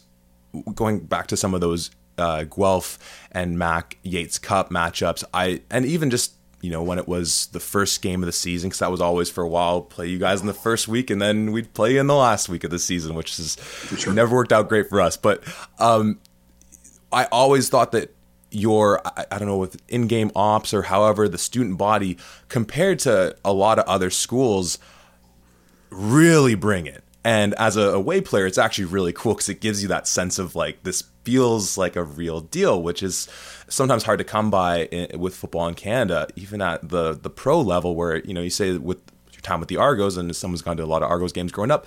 going 0.74 1.00
back 1.00 1.28
to 1.28 1.38
some 1.38 1.54
of 1.54 1.62
those 1.62 1.92
uh, 2.18 2.44
Guelph 2.44 2.98
and 3.32 3.58
Mac 3.58 3.98
Yates 4.04 4.40
Cup 4.40 4.70
matchups. 4.70 5.24
I 5.34 5.62
and 5.70 5.86
even 5.86 6.10
just 6.10 6.34
you 6.62 6.72
know 6.72 6.82
when 6.82 6.98
it 6.98 7.08
was 7.08 7.48
the 7.48 7.60
first 7.60 8.02
game 8.02 8.24
of 8.24 8.26
the 8.26 8.32
season 8.32 8.70
because 8.70 8.80
that 8.80 8.92
was 8.92 9.02
always 9.02 9.30
for 9.30 9.44
a 9.44 9.48
while 9.48 9.82
play 9.82 10.08
you 10.08 10.18
guys 10.18 10.42
in 10.42 10.48
the 10.48 10.54
first 10.54 10.88
week 10.88 11.10
and 11.10 11.22
then 11.22 11.52
we'd 11.52 11.74
play 11.74 11.98
in 11.98 12.08
the 12.08 12.16
last 12.16 12.50
week 12.50 12.64
of 12.64 12.72
the 12.72 12.80
season, 12.80 13.16
which 13.16 13.38
has 13.38 13.58
sure. 13.98 14.14
never 14.14 14.36
worked 14.36 14.52
out 14.52 14.68
great 14.68 14.90
for 14.90 15.00
us. 15.00 15.18
But 15.18 15.44
um, 15.80 16.20
I 17.12 17.26
always 17.26 17.70
thought 17.70 17.92
that 17.92 18.14
your 18.50 19.06
I, 19.06 19.26
I, 19.32 19.40
don't 19.40 19.48
know 19.48 19.58
with 19.58 19.82
in-game 19.90 20.32
ops 20.34 20.74
or 20.74 20.84
however 20.84 21.28
the 21.28 21.38
student 21.38 21.78
body 21.78 22.18
compared 22.48 23.00
to 23.00 23.36
a 23.44 23.52
lot 23.52 23.78
of 23.78 23.86
other 23.86 24.10
schools 24.10 24.80
really 25.90 26.56
bring 26.56 26.86
it 26.86 27.04
and 27.28 27.54
as 27.56 27.76
a 27.76 27.90
away 27.90 28.22
player, 28.22 28.46
it's 28.46 28.58
actually 28.58 28.86
really 28.86 29.12
cool 29.12 29.34
because 29.34 29.50
it 29.50 29.60
gives 29.60 29.82
you 29.82 29.90
that 29.90 30.08
sense 30.08 30.40
of 30.40 30.56
like 30.56 30.84
this 30.84 31.04
feels 31.24 31.78
like 31.78 31.98
a 31.98 32.04
real 32.04 32.40
deal, 32.40 32.82
which 32.82 33.04
is 33.04 33.28
sometimes 33.68 34.04
hard 34.04 34.20
to 34.20 34.24
come 34.24 34.50
by 34.50 34.86
in, 34.86 35.20
with 35.20 35.36
football 35.36 35.68
in 35.68 35.74
Canada, 35.74 36.30
even 36.38 36.62
at 36.62 36.88
the 36.88 37.20
the 37.22 37.30
pro 37.30 37.60
level, 37.60 37.96
where 37.96 38.20
you 38.20 38.34
know 38.34 38.40
you 38.40 38.50
say 38.50 38.78
with 38.78 39.00
your 39.34 39.42
time 39.42 39.60
with 39.60 39.68
the 39.68 39.76
Argos, 39.76 40.16
and 40.16 40.34
someone's 40.34 40.62
gone 40.62 40.78
to 40.78 40.84
a 40.84 40.86
lot 40.86 41.04
of 41.04 41.12
Argos 41.12 41.34
games 41.34 41.52
growing 41.52 41.70
up. 41.70 41.86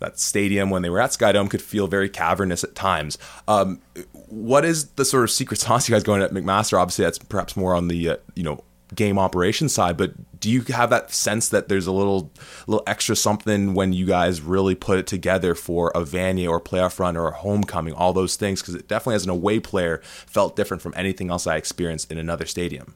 That 0.00 0.18
stadium 0.18 0.70
when 0.70 0.82
they 0.82 0.90
were 0.90 1.00
at 1.00 1.10
Skydome 1.10 1.48
could 1.48 1.62
feel 1.62 1.86
very 1.86 2.08
cavernous 2.08 2.64
at 2.64 2.74
times. 2.74 3.16
Um, 3.46 3.80
what 4.26 4.64
is 4.64 4.88
the 4.88 5.04
sort 5.04 5.22
of 5.22 5.30
secret 5.30 5.60
sauce 5.60 5.88
you 5.88 5.94
guys 5.94 6.02
going 6.02 6.20
at 6.20 6.32
McMaster? 6.32 6.76
Obviously, 6.76 7.04
that's 7.04 7.20
perhaps 7.20 7.56
more 7.56 7.76
on 7.76 7.86
the 7.86 8.08
uh, 8.08 8.16
you 8.34 8.42
know 8.42 8.64
game 8.92 9.20
operation 9.20 9.68
side, 9.68 9.96
but 9.96 10.14
do 10.40 10.50
you 10.50 10.62
have 10.62 10.90
that 10.90 11.12
sense 11.12 11.50
that 11.50 11.68
there's 11.68 11.86
a 11.86 11.92
little 11.92 12.32
little 12.66 12.82
extra 12.86 13.14
something 13.14 13.74
when 13.74 13.92
you 13.92 14.06
guys 14.06 14.40
really 14.40 14.74
put 14.74 14.98
it 14.98 15.06
together 15.06 15.54
for 15.54 15.92
a 15.94 16.00
Vanier 16.00 16.48
or 16.48 16.60
playoff 16.60 16.98
run 16.98 17.16
or 17.16 17.28
a 17.28 17.34
homecoming, 17.34 17.94
all 17.94 18.12
those 18.12 18.36
things? 18.36 18.60
Because 18.60 18.74
it 18.74 18.88
definitely, 18.88 19.16
as 19.16 19.24
an 19.24 19.30
away 19.30 19.60
player, 19.60 20.00
felt 20.02 20.56
different 20.56 20.82
from 20.82 20.94
anything 20.96 21.30
else 21.30 21.46
I 21.46 21.56
experienced 21.56 22.10
in 22.10 22.18
another 22.18 22.46
stadium. 22.46 22.94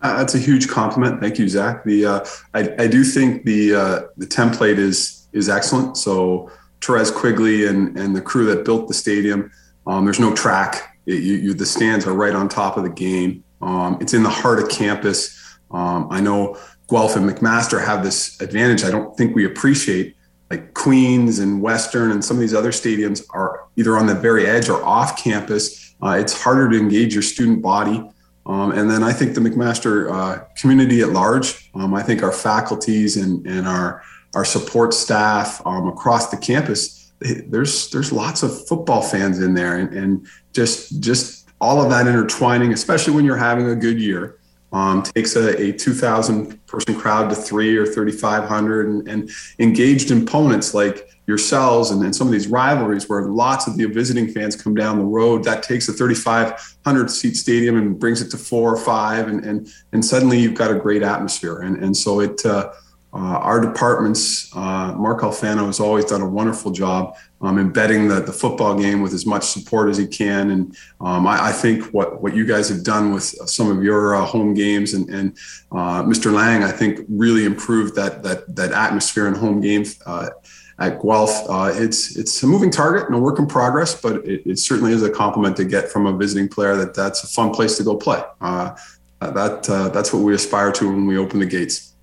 Uh, 0.00 0.16
that's 0.16 0.34
a 0.34 0.38
huge 0.38 0.68
compliment. 0.68 1.20
Thank 1.20 1.38
you, 1.38 1.48
Zach. 1.48 1.84
The 1.84 2.06
uh, 2.06 2.24
I, 2.54 2.74
I 2.78 2.86
do 2.86 3.02
think 3.02 3.44
the 3.44 3.74
uh, 3.74 4.00
the 4.16 4.26
template 4.26 4.78
is 4.78 5.26
is 5.32 5.48
excellent. 5.48 5.96
So 5.96 6.50
Therese 6.80 7.10
Quigley 7.10 7.66
and 7.66 7.98
and 7.98 8.14
the 8.14 8.22
crew 8.22 8.46
that 8.46 8.64
built 8.64 8.88
the 8.88 8.94
stadium. 8.94 9.50
Um, 9.86 10.04
there's 10.04 10.20
no 10.20 10.34
track. 10.34 10.98
It, 11.06 11.22
you, 11.22 11.34
you, 11.36 11.54
the 11.54 11.66
stands 11.66 12.06
are 12.06 12.12
right 12.12 12.34
on 12.34 12.48
top 12.48 12.76
of 12.76 12.84
the 12.84 12.90
game. 12.90 13.42
Um, 13.62 13.98
it's 14.00 14.14
in 14.14 14.22
the 14.22 14.30
heart 14.30 14.60
of 14.60 14.68
campus. 14.68 15.37
Um, 15.70 16.08
I 16.10 16.20
know 16.20 16.58
Guelph 16.88 17.16
and 17.16 17.28
McMaster 17.28 17.84
have 17.84 18.02
this 18.02 18.40
advantage. 18.40 18.84
I 18.84 18.90
don't 18.90 19.16
think 19.16 19.34
we 19.34 19.44
appreciate 19.44 20.16
like 20.50 20.72
Queens 20.74 21.38
and 21.38 21.60
Western 21.60 22.10
and 22.10 22.24
some 22.24 22.36
of 22.36 22.40
these 22.40 22.54
other 22.54 22.70
stadiums 22.70 23.22
are 23.30 23.66
either 23.76 23.96
on 23.96 24.06
the 24.06 24.14
very 24.14 24.46
edge 24.46 24.68
or 24.68 24.82
off 24.82 25.22
campus. 25.22 25.94
Uh, 26.02 26.16
it's 26.18 26.42
harder 26.42 26.70
to 26.70 26.78
engage 26.78 27.12
your 27.12 27.22
student 27.22 27.60
body. 27.60 28.02
Um, 28.46 28.72
and 28.72 28.90
then 28.90 29.02
I 29.02 29.12
think 29.12 29.34
the 29.34 29.40
McMaster 29.42 30.10
uh, 30.10 30.44
community 30.56 31.02
at 31.02 31.10
large, 31.10 31.70
um, 31.74 31.92
I 31.94 32.02
think 32.02 32.22
our 32.22 32.32
faculties 32.32 33.18
and, 33.18 33.46
and 33.46 33.68
our, 33.68 34.02
our 34.34 34.44
support 34.44 34.94
staff 34.94 35.60
um, 35.66 35.86
across 35.88 36.30
the 36.30 36.38
campus, 36.38 37.12
there's, 37.20 37.90
there's 37.90 38.10
lots 38.10 38.42
of 38.42 38.66
football 38.66 39.02
fans 39.02 39.40
in 39.40 39.52
there 39.52 39.76
and, 39.76 39.92
and 39.92 40.26
just, 40.54 41.00
just 41.00 41.50
all 41.60 41.82
of 41.82 41.90
that 41.90 42.06
intertwining, 42.06 42.72
especially 42.72 43.12
when 43.12 43.24
you're 43.24 43.36
having 43.36 43.68
a 43.68 43.74
good 43.74 44.00
year. 44.00 44.37
Um, 44.70 45.02
takes 45.02 45.34
a, 45.34 45.58
a 45.58 45.72
2,000 45.72 46.66
person 46.66 46.94
crowd 46.94 47.30
to 47.30 47.34
three 47.34 47.74
or 47.78 47.86
3,500 47.86 48.88
and, 48.88 49.08
and 49.08 49.30
engaged 49.58 50.10
opponents 50.10 50.74
like 50.74 51.08
yourselves 51.26 51.90
and, 51.90 52.02
and 52.02 52.14
some 52.14 52.26
of 52.26 52.32
these 52.32 52.48
rivalries 52.48 53.08
where 53.08 53.22
lots 53.22 53.66
of 53.66 53.78
the 53.78 53.86
visiting 53.86 54.28
fans 54.28 54.60
come 54.60 54.74
down 54.74 54.98
the 54.98 55.04
road. 55.04 55.44
That 55.44 55.62
takes 55.62 55.88
a 55.88 55.92
3,500 55.92 57.10
seat 57.10 57.34
stadium 57.36 57.76
and 57.76 57.98
brings 57.98 58.20
it 58.20 58.30
to 58.30 58.36
four 58.36 58.74
or 58.74 58.78
five, 58.78 59.28
and 59.28 59.44
and 59.44 59.68
and 59.92 60.04
suddenly 60.04 60.38
you've 60.38 60.54
got 60.54 60.70
a 60.70 60.78
great 60.78 61.02
atmosphere. 61.02 61.60
And 61.60 61.82
and 61.82 61.96
so 61.96 62.20
it. 62.20 62.44
Uh, 62.44 62.72
uh, 63.10 63.16
our 63.16 63.58
departments, 63.58 64.54
uh, 64.54 64.92
Mark 64.94 65.22
Alfano 65.22 65.64
has 65.64 65.80
always 65.80 66.04
done 66.04 66.20
a 66.20 66.28
wonderful 66.28 66.70
job 66.70 67.16
um, 67.40 67.58
embedding 67.58 68.08
the, 68.08 68.20
the 68.20 68.32
football 68.32 68.76
game 68.76 69.00
with 69.00 69.12
as 69.12 69.24
much 69.24 69.44
support 69.44 69.88
as 69.88 69.96
he 69.96 70.06
can. 70.06 70.50
And 70.50 70.76
um, 71.00 71.26
I, 71.26 71.48
I, 71.48 71.52
think 71.52 71.84
what, 71.94 72.20
what 72.20 72.34
you 72.34 72.44
guys 72.44 72.68
have 72.68 72.82
done 72.82 73.12
with 73.12 73.22
some 73.22 73.70
of 73.70 73.82
your 73.82 74.16
uh, 74.16 74.24
home 74.24 74.54
games 74.54 74.94
and, 74.94 75.08
and 75.08 75.36
uh, 75.70 76.02
Mr. 76.02 76.32
Lang, 76.32 76.64
I 76.64 76.72
think 76.72 77.00
really 77.08 77.44
improved 77.44 77.94
that, 77.94 78.22
that, 78.24 78.56
that 78.56 78.72
atmosphere 78.72 79.28
in 79.28 79.34
home 79.34 79.60
games 79.60 80.00
uh, 80.06 80.30
at 80.78 81.00
Guelph. 81.00 81.48
Uh, 81.48 81.72
it's 81.74 82.16
it's 82.16 82.42
a 82.42 82.46
moving 82.46 82.70
target 82.70 83.06
and 83.06 83.14
a 83.14 83.18
work 83.18 83.38
in 83.38 83.46
progress, 83.46 84.00
but 84.00 84.24
it, 84.26 84.42
it, 84.46 84.58
certainly 84.58 84.92
is 84.92 85.02
a 85.02 85.10
compliment 85.10 85.56
to 85.56 85.64
get 85.64 85.90
from 85.90 86.06
a 86.06 86.16
visiting 86.16 86.48
player 86.48 86.76
that 86.76 86.94
that's 86.94 87.24
a 87.24 87.26
fun 87.26 87.50
place 87.52 87.76
to 87.78 87.82
go 87.82 87.96
play. 87.96 88.22
Uh, 88.40 88.76
that 89.20 89.68
uh, 89.68 89.88
that's 89.88 90.12
what 90.12 90.22
we 90.22 90.34
aspire 90.34 90.70
to 90.72 90.88
when 90.88 91.06
we 91.06 91.18
open 91.18 91.40
the 91.40 91.46
gates. 91.46 91.94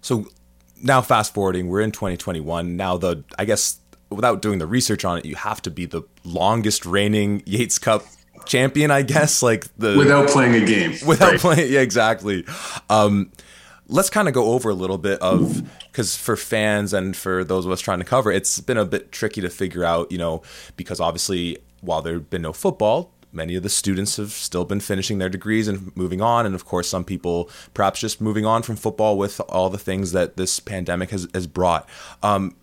So 0.00 0.26
now, 0.82 1.00
fast 1.00 1.34
forwarding, 1.34 1.68
we're 1.68 1.80
in 1.80 1.90
2021. 1.90 2.76
Now, 2.76 2.96
the 2.96 3.24
I 3.38 3.44
guess 3.44 3.80
without 4.10 4.42
doing 4.42 4.58
the 4.58 4.66
research 4.66 5.04
on 5.04 5.18
it, 5.18 5.24
you 5.24 5.36
have 5.36 5.62
to 5.62 5.70
be 5.70 5.86
the 5.86 6.02
longest 6.24 6.86
reigning 6.86 7.42
Yates 7.46 7.78
Cup 7.78 8.04
champion, 8.46 8.90
I 8.90 9.02
guess. 9.02 9.42
Like 9.42 9.66
the 9.76 9.96
without 9.96 10.28
playing 10.28 10.54
a 10.54 10.66
game, 10.66 10.96
without 11.06 11.32
right? 11.32 11.40
playing, 11.40 11.72
yeah, 11.72 11.80
exactly. 11.80 12.44
Um, 12.88 13.30
let's 13.88 14.10
kind 14.10 14.28
of 14.28 14.34
go 14.34 14.52
over 14.52 14.70
a 14.70 14.74
little 14.74 14.98
bit 14.98 15.20
of 15.20 15.62
because 15.90 16.16
for 16.16 16.36
fans 16.36 16.92
and 16.92 17.16
for 17.16 17.44
those 17.44 17.66
of 17.66 17.72
us 17.72 17.80
trying 17.80 17.98
to 17.98 18.04
cover, 18.04 18.30
it's 18.30 18.60
been 18.60 18.76
a 18.76 18.84
bit 18.84 19.12
tricky 19.12 19.40
to 19.40 19.50
figure 19.50 19.84
out, 19.84 20.12
you 20.12 20.18
know, 20.18 20.42
because 20.76 21.00
obviously 21.00 21.58
while 21.80 22.02
there's 22.02 22.22
been 22.22 22.42
no 22.42 22.52
football, 22.52 23.12
many 23.32 23.54
of 23.54 23.62
the 23.62 23.68
students 23.68 24.16
have 24.16 24.32
still 24.32 24.64
been 24.64 24.80
finishing 24.80 25.18
their 25.18 25.28
degrees 25.28 25.68
and 25.68 25.94
moving 25.96 26.20
on. 26.20 26.46
And 26.46 26.54
of 26.54 26.64
course, 26.64 26.88
some 26.88 27.04
people 27.04 27.50
perhaps 27.74 28.00
just 28.00 28.20
moving 28.20 28.46
on 28.46 28.62
from 28.62 28.76
football 28.76 29.16
with 29.16 29.40
all 29.48 29.70
the 29.70 29.78
things 29.78 30.12
that 30.12 30.36
this 30.36 30.60
pandemic 30.60 31.10
has, 31.10 31.28
has 31.34 31.46
brought. 31.46 31.88
Um, 32.22 32.54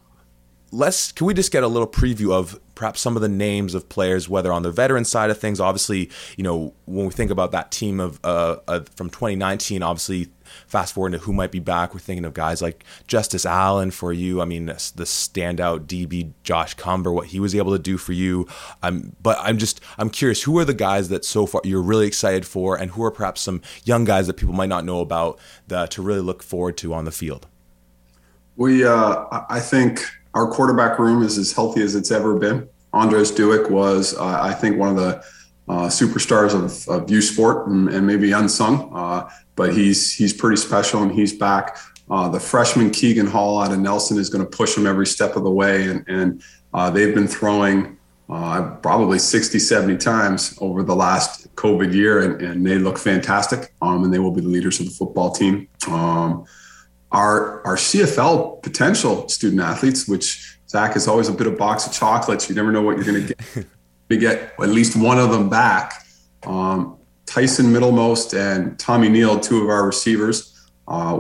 let's 0.76 1.12
can 1.12 1.26
we 1.26 1.34
just 1.34 1.52
get 1.52 1.64
a 1.64 1.68
little 1.68 1.88
preview 1.88 2.32
of 2.34 2.60
perhaps 2.76 3.00
some 3.00 3.16
of 3.16 3.22
the 3.22 3.30
names 3.30 3.74
of 3.74 3.88
players, 3.88 4.28
whether 4.28 4.52
on 4.52 4.64
the 4.64 4.72
veteran 4.72 5.06
side 5.06 5.30
of 5.30 5.40
things. 5.40 5.60
Obviously, 5.60 6.10
you 6.38 6.44
know 6.44 6.74
when 6.86 7.06
we 7.06 7.12
think 7.12 7.32
about 7.32 7.52
that 7.52 7.72
team 7.72 8.00
of 8.00 8.20
uh, 8.24 8.58
uh, 8.68 8.82
from 8.96 9.10
2019, 9.10 9.82
obviously 9.82 10.28
fast 10.68 10.94
forward 10.94 11.12
to 11.12 11.18
who 11.20 11.34
might 11.34 11.52
be 11.52 11.60
back, 11.60 11.94
we're 11.94 12.00
thinking 12.00 12.26
of 12.26 12.34
guys 12.34 12.62
like 12.62 12.84
Justice 13.08 13.46
Allen 13.46 13.92
for 13.92 14.14
you. 14.14 14.42
I 14.42 14.46
mean, 14.46 14.66
the 14.66 14.74
standout 14.74 15.86
DB 15.86 16.34
Josh 16.44 16.74
Cumber, 16.76 17.12
what 17.12 17.28
he 17.28 17.40
was 17.40 17.56
able 17.56 17.72
to 17.72 17.80
do 17.82 17.98
for 17.98 18.14
you. 18.14 18.48
Um, 18.84 19.16
but 19.24 19.38
I'm 19.42 19.58
just 19.58 19.80
I'm 19.98 20.10
curious, 20.10 20.44
who 20.44 20.60
are 20.60 20.66
the 20.66 20.74
guys 20.74 21.10
that 21.10 21.24
so 21.24 21.46
far 21.46 21.62
you're 21.64 21.82
really 21.82 22.08
excited 22.08 22.46
for, 22.46 22.76
and 22.76 22.92
who 22.92 23.04
are 23.04 23.12
perhaps 23.12 23.42
some 23.42 23.62
young 23.86 24.04
guys 24.04 24.28
that 24.28 24.36
people 24.36 24.54
might 24.54 24.70
not 24.70 24.84
know 24.84 25.00
about 25.00 25.40
that 25.68 25.92
to 25.92 26.02
really 26.02 26.22
look 26.22 26.44
forward 26.44 26.78
to 26.78 26.94
on 26.94 27.06
the 27.06 27.12
field. 27.12 27.48
We, 28.58 28.86
uh, 28.86 29.26
I 29.50 29.60
think 29.60 30.06
our 30.36 30.48
quarterback 30.48 31.00
room 31.00 31.24
is 31.24 31.38
as 31.38 31.54
healthy 31.54 31.82
as 31.82 31.96
it's 31.96 32.12
ever 32.12 32.38
been. 32.38 32.68
Andreas 32.94 33.32
Dueck 33.32 33.72
was, 33.72 34.16
uh, 34.16 34.40
I 34.42 34.54
think, 34.54 34.78
one 34.78 34.90
of 34.90 34.98
the 34.98 35.24
uh, 35.68 35.88
superstars 35.88 36.54
of, 36.54 36.88
of 36.88 37.10
U 37.10 37.22
Sport 37.22 37.68
and, 37.68 37.90
and 37.90 38.06
maybe 38.06 38.34
unsung, 38.34 38.92
uh, 38.94 39.30
but 39.56 39.74
he's 39.74 40.14
he's 40.14 40.34
pretty 40.34 40.58
special 40.58 41.02
and 41.02 41.12
he's 41.12 41.34
back. 41.34 41.78
Uh, 42.12 42.30
the 42.30 42.40
freshman 42.40 42.92
Keegan 42.92 43.26
Hall 43.26 43.60
out 43.60 43.72
of 43.72 43.80
Nelson 43.80 44.20
is 44.20 44.30
going 44.30 44.44
to 44.44 44.50
push 44.50 44.78
him 44.78 44.86
every 44.86 45.08
step 45.08 45.36
of 45.36 45.44
the 45.44 45.50
way, 45.50 45.90
and, 45.90 46.06
and 46.08 46.44
uh, 46.74 46.90
they've 46.92 47.16
been 47.16 47.28
throwing 47.28 47.98
uh, 48.30 48.76
probably 48.82 49.18
60, 49.18 49.58
70 49.58 49.98
times 49.98 50.58
over 50.62 50.84
the 50.84 50.96
last 50.96 51.54
COVID 51.56 51.94
year, 51.94 52.20
and, 52.20 52.42
and 52.42 52.66
they 52.66 52.78
look 52.78 52.98
fantastic. 52.98 53.74
Um, 53.82 54.04
and 54.04 54.14
they 54.14 54.20
will 54.20 54.32
be 54.32 54.42
the 54.42 54.48
leaders 54.48 54.80
of 54.80 54.86
the 54.86 54.92
football 54.92 55.32
team. 55.32 55.68
Um, 55.88 56.46
our 57.16 57.66
our 57.66 57.76
CFL 57.76 58.62
potential 58.62 59.28
student 59.30 59.62
athletes, 59.62 60.08
which 60.08 60.60
Zach 60.70 60.96
is 60.96 61.08
always 61.08 61.30
a 61.30 61.34
bit 61.34 61.48
of 61.48 61.58
box 61.58 61.88
of 61.88 61.94
chocolates. 61.94 62.50
You 62.50 62.56
never 62.56 62.72
know 62.72 62.82
what 62.82 62.98
you're 62.98 63.06
going 63.06 63.26
to 63.28 63.34
get. 63.34 63.68
to 64.10 64.18
get 64.18 64.54
at 64.60 64.70
least 64.70 64.96
one 64.96 65.18
of 65.18 65.32
them 65.32 65.50
back. 65.50 66.06
Um, 66.44 66.98
Tyson 67.26 67.72
Middlemost 67.72 68.34
and 68.34 68.78
Tommy 68.78 69.10
Nield, 69.10 69.42
two 69.42 69.64
of 69.64 69.70
our 69.70 69.86
receivers, 69.86 70.68
uh, 70.88 71.20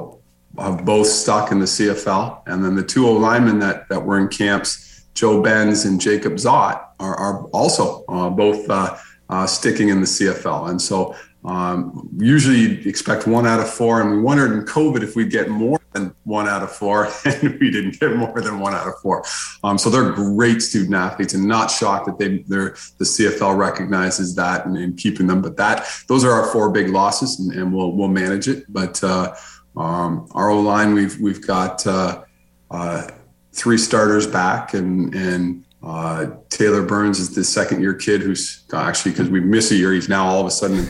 have 0.59 0.85
both 0.85 1.07
stuck 1.07 1.51
in 1.51 1.59
the 1.59 1.65
CFL. 1.65 2.43
And 2.45 2.63
then 2.63 2.75
the 2.75 2.83
two 2.83 3.09
linemen 3.09 3.59
that, 3.59 3.89
that 3.89 4.05
were 4.05 4.19
in 4.19 4.27
camps, 4.27 5.05
Joe 5.13 5.41
Benz 5.41 5.85
and 5.85 5.99
Jacob 5.99 6.33
Szott, 6.33 6.79
are, 6.99 7.15
are 7.15 7.45
also 7.45 8.05
uh, 8.07 8.29
both 8.29 8.69
uh, 8.69 8.95
uh 9.29 9.47
sticking 9.47 9.89
in 9.89 9.99
the 9.99 10.05
CFL. 10.05 10.69
And 10.69 10.81
so 10.81 11.15
um, 11.45 12.09
usually 12.17 12.57
you'd 12.57 12.87
expect 12.87 13.27
one 13.27 13.45
out 13.45 13.59
of 13.59 13.69
four, 13.69 14.01
and 14.01 14.09
we 14.11 14.19
wondered 14.19 14.51
in 14.51 14.65
COVID 14.65 15.03
if 15.03 15.15
we'd 15.15 15.29
get 15.29 15.47
more 15.47 15.79
than 15.93 16.15
one 16.23 16.47
out 16.47 16.63
of 16.63 16.71
four, 16.71 17.07
and 17.25 17.59
we 17.59 17.69
didn't 17.69 17.99
get 17.99 18.15
more 18.15 18.41
than 18.41 18.59
one 18.59 18.73
out 18.73 18.87
of 18.87 18.95
four. 18.99 19.23
Um, 19.63 19.77
so 19.77 19.89
they're 19.89 20.11
great 20.11 20.61
student 20.61 20.95
athletes, 20.95 21.35
and 21.35 21.47
not 21.47 21.69
shocked 21.69 22.07
that 22.07 22.17
they 22.17 22.39
they're 22.47 22.75
the 22.97 23.05
CFL 23.05 23.57
recognizes 23.57 24.33
that 24.35 24.65
and, 24.65 24.75
and 24.75 24.97
keeping 24.97 25.27
them. 25.27 25.41
But 25.41 25.55
that 25.57 25.87
those 26.07 26.25
are 26.25 26.31
our 26.31 26.47
four 26.47 26.71
big 26.71 26.89
losses, 26.89 27.39
and, 27.39 27.53
and 27.53 27.73
we'll 27.73 27.91
we'll 27.91 28.07
manage 28.07 28.47
it. 28.47 28.65
But 28.67 29.03
uh, 29.03 29.35
um, 29.77 30.27
our 30.31 30.49
O 30.49 30.59
line, 30.59 30.95
we've 30.95 31.19
we've 31.19 31.45
got 31.45 31.85
uh, 31.85 32.23
uh, 32.71 33.07
three 33.53 33.77
starters 33.77 34.25
back, 34.25 34.73
and 34.73 35.13
and 35.13 35.63
uh, 35.83 36.25
Taylor 36.49 36.81
Burns 36.81 37.19
is 37.19 37.35
the 37.35 37.43
second 37.43 37.81
year 37.81 37.93
kid 37.93 38.21
who's 38.21 38.63
actually 38.73 39.11
because 39.11 39.29
we 39.29 39.41
miss 39.41 39.69
a 39.69 39.75
year. 39.75 39.93
He's 39.93 40.09
now 40.09 40.25
all 40.25 40.41
of 40.41 40.47
a 40.47 40.51
sudden 40.51 40.87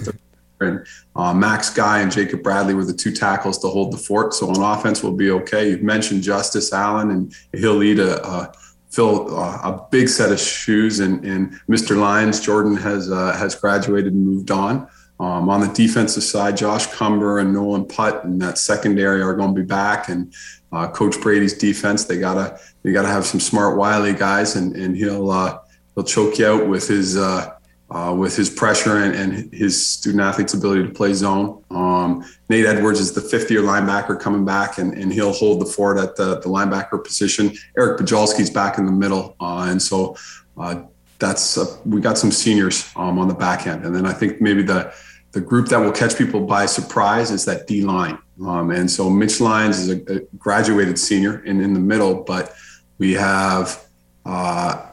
and 0.61 0.85
uh, 1.15 1.33
Max 1.33 1.69
Guy 1.69 2.01
and 2.01 2.11
Jacob 2.11 2.43
Bradley 2.43 2.73
were 2.73 2.85
the 2.85 2.93
two 2.93 3.11
tackles 3.11 3.57
to 3.59 3.67
hold 3.67 3.91
the 3.91 3.97
fort. 3.97 4.33
So 4.33 4.49
on 4.49 4.77
offense, 4.77 5.03
we'll 5.03 5.13
be 5.13 5.31
okay. 5.31 5.69
You've 5.69 5.83
mentioned 5.83 6.23
Justice 6.23 6.71
Allen, 6.71 7.11
and 7.11 7.35
he'll 7.53 7.75
lead 7.75 7.99
a, 7.99 8.25
a 8.25 8.53
fill 8.89 9.37
uh, 9.37 9.59
a 9.63 9.87
big 9.91 10.07
set 10.07 10.31
of 10.31 10.39
shoes. 10.39 10.99
And, 10.99 11.23
and 11.25 11.53
Mr. 11.69 11.97
Lyons, 11.97 12.39
Jordan 12.39 12.75
has 12.77 13.11
uh, 13.11 13.33
has 13.33 13.55
graduated 13.55 14.13
and 14.13 14.25
moved 14.25 14.51
on. 14.51 14.87
Um, 15.17 15.47
on 15.47 15.61
the 15.61 15.67
defensive 15.67 16.23
side, 16.23 16.57
Josh 16.57 16.87
Cumber 16.87 17.39
and 17.39 17.53
Nolan 17.53 17.87
Putt 17.87 18.25
and 18.25 18.41
that 18.41 18.57
secondary 18.57 19.21
are 19.21 19.33
going 19.33 19.55
to 19.55 19.61
be 19.61 19.65
back. 19.65 20.09
And 20.09 20.33
uh, 20.73 20.89
Coach 20.89 21.21
Brady's 21.21 21.57
defense, 21.57 22.03
they 22.03 22.17
gotta 22.17 22.59
they 22.83 22.91
gotta 22.91 23.07
have 23.07 23.25
some 23.25 23.39
smart, 23.39 23.77
wily 23.77 24.13
guys, 24.13 24.55
and 24.55 24.75
and 24.75 24.95
he'll 24.95 25.31
uh, 25.31 25.59
he'll 25.93 26.03
choke 26.03 26.37
you 26.37 26.47
out 26.47 26.67
with 26.67 26.87
his 26.87 27.15
uh, 27.15 27.54
uh, 27.91 28.15
with 28.17 28.35
his 28.35 28.49
pressure 28.49 28.97
and, 28.97 29.15
and, 29.15 29.53
his 29.53 29.85
student 29.85 30.21
athlete's 30.21 30.55
ability 30.55 30.83
to 30.83 30.89
play 30.89 31.13
zone. 31.13 31.63
Um, 31.69 32.25
Nate 32.49 32.65
Edwards 32.65 32.99
is 32.99 33.13
the 33.13 33.21
fifth 33.21 33.51
year 33.51 33.61
linebacker 33.61 34.19
coming 34.19 34.43
back, 34.43 34.79
and, 34.79 34.93
and 34.95 35.13
he'll 35.13 35.33
hold 35.33 35.61
the 35.61 35.65
fort 35.65 35.99
at 35.99 36.15
the, 36.15 36.39
the 36.39 36.49
linebacker 36.49 37.03
position. 37.03 37.55
Eric 37.77 37.99
Bajalski's 37.99 38.49
back 38.49 38.79
in 38.79 38.85
the 38.85 38.91
middle. 38.91 39.35
Uh, 39.39 39.67
and 39.69 39.79
so 39.79 40.15
uh, 40.57 40.81
that's 41.19 41.57
we 41.85 42.01
got 42.01 42.17
some 42.17 42.31
seniors 42.31 42.91
um, 42.95 43.19
on 43.19 43.27
the 43.27 43.33
back 43.33 43.67
end. 43.67 43.85
And 43.85 43.95
then 43.95 44.05
I 44.05 44.13
think 44.13 44.41
maybe 44.41 44.63
the, 44.63 44.93
the 45.31 45.41
group 45.41 45.67
that 45.67 45.77
will 45.77 45.91
catch 45.91 46.17
people 46.17 46.45
by 46.45 46.65
surprise 46.65 47.29
is 47.29 47.45
that 47.45 47.67
D 47.67 47.81
line. 47.81 48.17
Um, 48.45 48.71
and 48.71 48.89
so 48.89 49.09
Mitch 49.09 49.39
Lyons 49.39 49.79
is 49.79 49.89
a, 49.89 50.15
a, 50.15 50.19
graduated 50.37 50.99
senior 50.99 51.43
and 51.45 51.61
in 51.61 51.73
the 51.73 51.79
middle, 51.79 52.23
but 52.23 52.53
we 52.97 53.13
have 53.13 53.85
uh, 54.25 54.87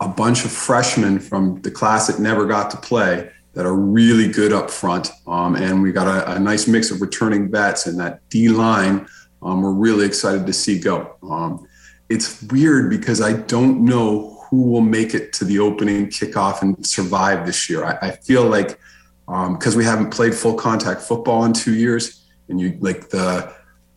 a 0.00 0.08
bunch 0.08 0.44
of 0.44 0.50
freshmen 0.50 1.18
from 1.18 1.60
the 1.62 1.70
class 1.70 2.06
that 2.06 2.18
never 2.18 2.46
got 2.46 2.70
to 2.70 2.76
play 2.76 3.30
that 3.52 3.66
are 3.66 3.74
really 3.74 4.28
good 4.28 4.52
up 4.52 4.70
front. 4.70 5.10
Um, 5.26 5.56
and 5.56 5.82
we 5.82 5.92
got 5.92 6.06
a, 6.06 6.36
a, 6.36 6.38
nice 6.38 6.66
mix 6.66 6.90
of 6.90 7.00
returning 7.00 7.50
vets 7.50 7.86
and 7.86 7.98
that 7.98 8.26
D 8.28 8.48
line. 8.48 9.06
Um, 9.42 9.62
we're 9.62 9.72
really 9.72 10.06
excited 10.06 10.46
to 10.46 10.52
see 10.52 10.78
go. 10.78 11.16
Um, 11.22 11.66
it's 12.08 12.42
weird 12.44 12.90
because 12.90 13.20
I 13.20 13.34
don't 13.34 13.84
know 13.84 14.46
who 14.48 14.62
will 14.62 14.80
make 14.80 15.14
it 15.14 15.32
to 15.34 15.44
the 15.44 15.58
opening 15.58 16.06
kickoff 16.08 16.62
and 16.62 16.84
survive 16.86 17.46
this 17.46 17.68
year. 17.68 17.84
I, 17.84 17.98
I 18.02 18.10
feel 18.12 18.46
like 18.46 18.78
because 19.26 19.74
um, 19.74 19.78
we 19.78 19.84
haven't 19.84 20.10
played 20.10 20.34
full 20.34 20.54
contact 20.54 21.02
football 21.02 21.44
in 21.44 21.52
two 21.52 21.74
years, 21.74 22.26
and 22.48 22.60
you 22.60 22.76
like 22.80 23.10
the 23.10 23.52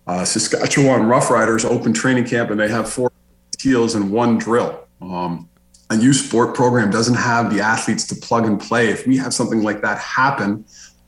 uh, 0.06 0.26
Saskatchewan 0.26 1.02
Roughriders 1.02 1.66
open 1.66 1.94
training 1.94 2.26
camp 2.26 2.50
and 2.50 2.60
they 2.60 2.68
have 2.68 2.90
four 2.90 3.12
heels 3.60 3.96
and 3.96 4.12
one 4.12 4.38
drill. 4.38 4.86
Um, 5.02 5.50
a 5.94 5.98
youth 5.98 6.16
sport 6.18 6.56
program 6.56 6.90
doesn't 6.90 7.16
have 7.16 7.54
the 7.54 7.62
athletes 7.62 8.08
to 8.08 8.16
plug 8.16 8.46
and 8.46 8.60
play. 8.60 8.90
If 8.90 9.06
we 9.06 9.18
have 9.18 9.34
something 9.34 9.62
like 9.62 9.82
that 9.82 10.00
happen, 10.00 10.66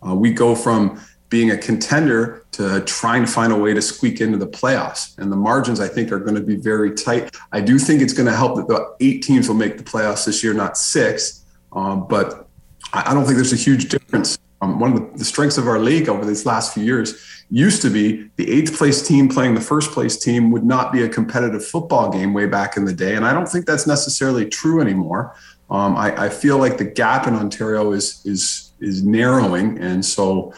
uh, 0.07 0.13
we 0.13 0.31
go 0.31 0.55
from 0.55 1.01
being 1.29 1.51
a 1.51 1.57
contender 1.57 2.45
to 2.51 2.81
trying 2.81 3.25
to 3.25 3.31
find 3.31 3.51
a 3.51 3.57
way 3.57 3.73
to 3.73 3.81
squeak 3.81 4.21
into 4.21 4.37
the 4.37 4.47
playoffs. 4.47 5.17
And 5.17 5.31
the 5.31 5.35
margins, 5.35 5.79
I 5.79 5.87
think, 5.87 6.11
are 6.11 6.19
going 6.19 6.35
to 6.35 6.41
be 6.41 6.55
very 6.55 6.93
tight. 6.93 7.35
I 7.51 7.61
do 7.61 7.79
think 7.79 8.01
it's 8.01 8.13
going 8.13 8.27
to 8.27 8.35
help 8.35 8.55
that 8.57 8.67
the 8.67 8.95
eight 8.99 9.23
teams 9.23 9.47
will 9.47 9.55
make 9.55 9.77
the 9.77 9.83
playoffs 9.83 10.25
this 10.25 10.43
year, 10.43 10.53
not 10.53 10.77
six. 10.77 11.43
Um, 11.73 12.07
but 12.07 12.47
I 12.93 13.13
don't 13.13 13.25
think 13.25 13.35
there's 13.35 13.53
a 13.53 13.57
huge 13.57 13.89
difference. 13.89 14.37
Um, 14.65 14.79
one 14.79 14.93
of 14.93 15.17
the, 15.17 15.25
strengths 15.25 15.57
of 15.57 15.67
our 15.67 15.79
league 15.79 16.09
over 16.09 16.25
these 16.25 16.45
last 16.45 16.73
few 16.73 16.83
years 16.83 17.43
used 17.51 17.81
to 17.83 17.89
be 17.89 18.29
the 18.37 18.51
eighth 18.51 18.75
place 18.75 19.07
team 19.07 19.29
playing 19.29 19.53
the 19.53 19.61
first 19.61 19.91
place 19.91 20.17
team 20.17 20.51
would 20.51 20.63
not 20.63 20.91
be 20.91 21.03
a 21.03 21.09
competitive 21.09 21.63
football 21.63 22.11
game 22.11 22.33
way 22.33 22.47
back 22.47 22.75
in 22.75 22.85
the 22.85 22.93
day. 22.93 23.15
And 23.15 23.25
I 23.25 23.33
don't 23.33 23.47
think 23.47 23.65
that's 23.65 23.85
necessarily 23.85 24.47
true 24.47 24.81
anymore. 24.81 25.35
Um, 25.69 25.95
I, 25.95 26.25
I, 26.25 26.29
feel 26.29 26.57
like 26.59 26.77
the 26.77 26.85
gap 26.85 27.25
in 27.25 27.33
Ontario 27.33 27.91
is 27.91 28.21
is 28.23 28.71
is 28.79 29.03
narrowing, 29.03 29.79
and 29.79 30.05
so 30.05 30.53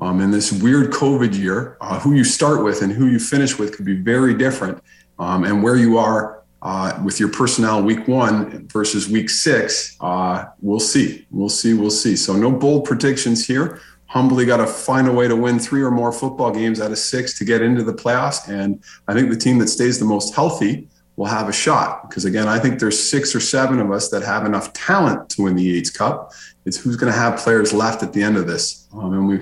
um, 0.00 0.22
in 0.22 0.30
this 0.30 0.50
weird 0.50 0.90
COVID 0.90 1.38
year, 1.38 1.76
uh, 1.82 2.00
who 2.00 2.14
you 2.14 2.24
start 2.24 2.64
with 2.64 2.80
and 2.80 2.90
who 2.90 3.08
you 3.08 3.18
finish 3.18 3.58
with 3.58 3.76
could 3.76 3.84
be 3.84 3.96
very 3.96 4.32
different. 4.32 4.82
Um, 5.18 5.44
and 5.44 5.64
where 5.64 5.74
you 5.74 5.98
are 5.98 6.37
uh, 6.62 7.00
with 7.04 7.20
your 7.20 7.28
personnel 7.28 7.82
week 7.82 8.08
one 8.08 8.66
versus 8.68 9.08
week 9.08 9.30
six, 9.30 9.96
uh, 10.00 10.46
we'll 10.60 10.80
see. 10.80 11.26
We'll 11.30 11.48
see. 11.48 11.74
We'll 11.74 11.90
see. 11.90 12.16
So, 12.16 12.34
no 12.34 12.50
bold 12.50 12.84
predictions 12.84 13.46
here. 13.46 13.80
Humbly 14.06 14.46
got 14.46 14.56
to 14.56 14.66
find 14.66 15.06
a 15.06 15.12
way 15.12 15.28
to 15.28 15.36
win 15.36 15.58
three 15.58 15.82
or 15.82 15.90
more 15.90 16.12
football 16.12 16.50
games 16.50 16.80
out 16.80 16.90
of 16.90 16.98
six 16.98 17.36
to 17.38 17.44
get 17.44 17.60
into 17.60 17.82
the 17.82 17.92
playoffs. 17.92 18.48
And 18.48 18.82
I 19.06 19.14
think 19.14 19.30
the 19.30 19.36
team 19.36 19.58
that 19.58 19.68
stays 19.68 19.98
the 19.98 20.06
most 20.06 20.34
healthy 20.34 20.88
will 21.16 21.26
have 21.26 21.48
a 21.48 21.52
shot. 21.52 22.08
Because 22.08 22.24
again, 22.24 22.48
I 22.48 22.58
think 22.58 22.78
there's 22.78 22.98
six 22.98 23.34
or 23.34 23.40
seven 23.40 23.80
of 23.80 23.90
us 23.90 24.08
that 24.08 24.22
have 24.22 24.46
enough 24.46 24.72
talent 24.72 25.28
to 25.30 25.42
win 25.42 25.56
the 25.56 25.62
Yates 25.62 25.90
Cup. 25.90 26.32
It's 26.64 26.78
who's 26.78 26.96
going 26.96 27.12
to 27.12 27.18
have 27.18 27.38
players 27.38 27.72
left 27.72 28.02
at 28.02 28.12
the 28.12 28.22
end 28.22 28.36
of 28.36 28.46
this. 28.46 28.88
Um, 28.94 29.12
and 29.12 29.28
we 29.28 29.40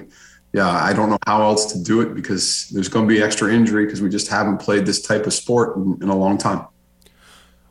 yeah, 0.56 0.70
I 0.70 0.94
don't 0.94 1.10
know 1.10 1.18
how 1.26 1.42
else 1.42 1.70
to 1.72 1.78
do 1.78 2.00
it 2.00 2.14
because 2.14 2.70
there's 2.70 2.88
going 2.88 3.06
to 3.06 3.14
be 3.14 3.22
extra 3.22 3.52
injury 3.52 3.84
because 3.84 4.00
we 4.00 4.08
just 4.08 4.28
haven't 4.28 4.56
played 4.56 4.86
this 4.86 5.02
type 5.02 5.26
of 5.26 5.34
sport 5.34 5.76
in, 5.76 5.98
in, 6.00 6.08
a 6.08 6.16
long 6.16 6.38
time. 6.38 6.66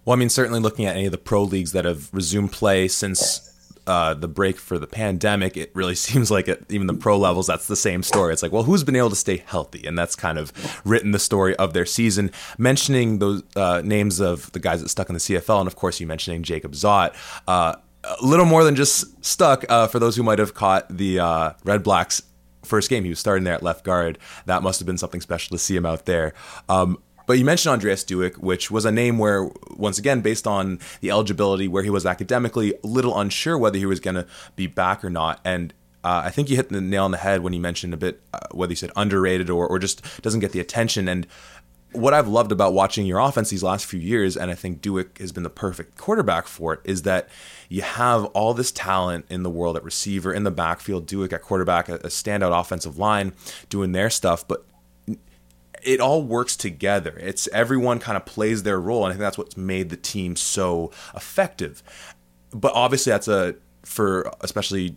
Well, 0.06 0.16
I 0.16 0.20
mean, 0.20 0.30
certainly 0.30 0.60
looking 0.60 0.86
at 0.86 0.96
any 0.96 1.08
of 1.08 1.12
the 1.12 1.18
pro 1.18 1.44
leagues 1.44 1.72
that 1.72 1.84
have 1.86 2.14
resumed 2.14 2.52
play 2.52 2.88
since 2.88 3.52
uh, 3.88 4.14
the 4.14 4.28
break 4.28 4.58
for 4.58 4.78
the 4.78 4.88
pandemic, 4.88 5.58
it 5.58 5.72
really 5.74 5.96
seems 6.08 6.32
like 6.32 6.48
even 6.70 6.88
the 6.88 6.94
pro 6.94 7.18
levels, 7.18 7.48
that's 7.48 7.68
the 7.68 7.76
same 7.76 8.04
story. 8.04 8.34
It's 8.34 8.44
like, 8.44 8.52
well, 8.52 8.64
who's 8.64 8.84
been 8.84 8.96
able 8.96 9.10
to 9.10 9.16
stay 9.16 9.44
healthy? 9.46 9.86
And 9.86 9.98
that's 9.98 10.16
kind 10.16 10.38
of 10.38 10.54
written 10.86 11.12
the 11.12 11.20
story 11.20 11.56
of 11.58 11.74
their 11.74 11.86
season. 11.86 12.32
Mentioning 12.58 13.20
those 13.20 13.44
uh, 13.56 13.82
names 13.84 14.20
of 14.20 14.52
the 14.52 14.60
guys 14.60 14.82
that 14.82 14.90
stuck 14.90 15.10
in 15.10 15.14
the 15.14 15.20
CFL, 15.20 15.60
and 15.60 15.68
of 15.68 15.76
course, 15.76 16.00
you 16.00 16.08
mentioning 16.08 16.44
Jacob 16.44 16.74
Szott. 16.74 17.16
Uh, 17.48 17.76
a 18.04 18.24
little 18.24 18.46
more 18.46 18.64
than 18.64 18.76
just 18.76 19.26
stuck 19.26 19.66
uh, 19.68 19.88
for 19.88 19.98
those 19.98 20.16
who 20.16 20.22
might 20.22 20.38
have 20.38 20.54
caught 20.54 20.86
the 20.96 21.20
uh, 21.20 21.54
Red 21.64 21.82
Blacks 21.82 22.22
first 22.64 22.90
game. 22.90 23.04
He 23.04 23.10
was 23.10 23.20
starting 23.20 23.44
there 23.44 23.56
at 23.56 23.64
left 23.64 23.84
guard. 23.84 24.20
That 24.46 24.62
must 24.64 24.80
have 24.80 24.86
been 24.86 24.98
something 24.98 25.22
special 25.22 25.56
to 25.56 25.60
see 25.62 25.76
him 25.76 25.86
out 25.86 26.06
there. 26.06 26.34
Um, 26.70 27.00
but 27.28 27.38
you 27.38 27.46
mentioned 27.46 27.74
Andreas 27.74 28.04
Dueck, 28.04 28.38
which 28.38 28.70
was 28.70 28.86
a 28.86 28.92
name 28.92 29.18
where, 29.18 29.50
once 29.72 29.98
again, 29.98 30.22
based 30.22 30.48
on 30.48 30.80
the 31.02 31.10
eligibility, 31.10 31.68
where 31.68 31.84
he 31.84 31.90
was 31.90 32.06
academically 32.06 32.74
a 32.84 32.88
little 32.88 33.20
unsure 33.20 33.58
whether 33.58 33.78
he 33.78 33.86
was 33.86 34.00
going 34.00 34.16
to 34.16 34.28
be 34.56 34.68
back 34.68 35.04
or 35.04 35.10
not. 35.10 35.40
And 35.44 35.74
uh, 36.04 36.22
I 36.26 36.30
think 36.30 36.50
you 36.50 36.56
hit 36.56 36.70
the 36.70 36.82
nail 36.82 37.06
on 37.06 37.12
the 37.12 37.18
head 37.18 37.42
when 37.42 37.54
you 37.54 37.60
mentioned 37.60 37.94
a 37.94 37.98
bit 37.98 38.22
uh, 38.34 38.40
whether 38.52 38.72
you 38.72 38.76
said 38.76 38.92
underrated 38.96 39.50
or, 39.50 39.68
or 39.68 39.80
just 39.80 40.22
doesn't 40.22 40.40
get 40.40 40.52
the 40.52 40.60
attention. 40.60 41.08
And 41.08 41.26
what 41.96 42.14
I've 42.14 42.28
loved 42.28 42.52
about 42.52 42.74
watching 42.74 43.06
your 43.06 43.20
offense 43.20 43.50
these 43.50 43.64
last 43.64 43.86
few 43.86 44.00
years, 44.00 44.38
and 44.38 44.52
I 44.52 44.54
think 44.54 44.82
Dueck 44.82 45.18
has 45.18 45.32
been 45.32 45.44
the 45.44 45.50
perfect 45.50 45.98
quarterback 45.98 46.48
for 46.48 46.74
it, 46.74 46.82
is 46.84 47.04
that 47.04 47.30
you 47.70 47.82
have 47.82 48.26
all 48.26 48.54
this 48.54 48.72
talent 48.72 49.26
in 49.30 49.44
the 49.44 49.50
world 49.50 49.78
at 49.78 49.84
receiver, 49.84 50.34
in 50.34 50.44
the 50.44 50.52
backfield, 50.52 51.08
Dueck 51.08 51.34
at 51.34 51.42
quarterback, 51.42 51.90
a, 51.90 52.00
standout 52.00 52.58
offensive 52.60 52.98
line 52.98 53.34
doing 53.70 53.92
their 53.94 54.10
stuff, 54.10 54.48
but 54.48 54.66
it 55.86 56.02
all 56.02 56.24
works 56.24 56.56
together. 56.56 57.18
It's 57.20 57.48
everyone 57.54 58.00
kind 58.00 58.18
of 58.18 58.26
plays 58.26 58.64
their 58.64 58.80
role, 58.80 59.06
and 59.06 59.12
I 59.12 59.14
think 59.14 59.22
that's 59.22 59.38
what's 59.38 59.56
made 59.56 59.90
the 59.90 59.98
team 59.98 60.36
so 60.36 60.92
effective. 61.16 61.84
But 62.52 62.74
obviously, 62.74 63.12
that's 63.12 63.28
a 63.28 63.56
for 63.84 64.32
especially 64.42 64.96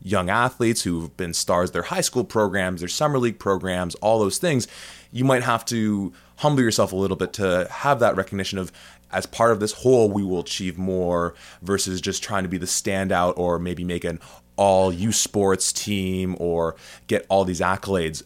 young 0.00 0.30
athletes 0.30 0.82
who've 0.82 1.16
been 1.16 1.32
stars 1.32 1.70
their 1.70 1.82
high 1.82 2.00
school 2.00 2.24
programs, 2.24 2.80
their 2.80 2.88
summer 2.88 3.18
league 3.18 3.38
programs, 3.38 3.94
all 3.96 4.18
those 4.18 4.38
things, 4.38 4.66
you 5.12 5.24
might 5.24 5.42
have 5.42 5.64
to 5.66 6.12
humble 6.36 6.62
yourself 6.62 6.92
a 6.92 6.96
little 6.96 7.16
bit 7.16 7.32
to 7.34 7.68
have 7.70 8.00
that 8.00 8.16
recognition 8.16 8.58
of 8.58 8.72
as 9.12 9.26
part 9.26 9.52
of 9.52 9.60
this 9.60 9.72
whole 9.72 10.10
we 10.10 10.24
will 10.24 10.40
achieve 10.40 10.78
more 10.78 11.34
versus 11.60 12.00
just 12.00 12.22
trying 12.22 12.42
to 12.42 12.48
be 12.48 12.58
the 12.58 12.66
standout 12.66 13.34
or 13.36 13.58
maybe 13.58 13.84
make 13.84 14.04
an 14.04 14.18
all 14.56 14.92
U 14.92 15.12
sports 15.12 15.72
team 15.72 16.36
or 16.40 16.76
get 17.06 17.26
all 17.28 17.44
these 17.44 17.60
accolades. 17.60 18.22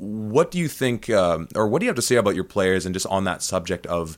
What 0.00 0.50
do 0.50 0.58
you 0.58 0.68
think, 0.68 1.10
um, 1.10 1.48
or 1.54 1.68
what 1.68 1.80
do 1.80 1.84
you 1.84 1.88
have 1.90 1.96
to 1.96 2.02
say 2.02 2.16
about 2.16 2.34
your 2.34 2.44
players 2.44 2.86
and 2.86 2.94
just 2.94 3.06
on 3.06 3.24
that 3.24 3.42
subject 3.42 3.86
of, 3.86 4.16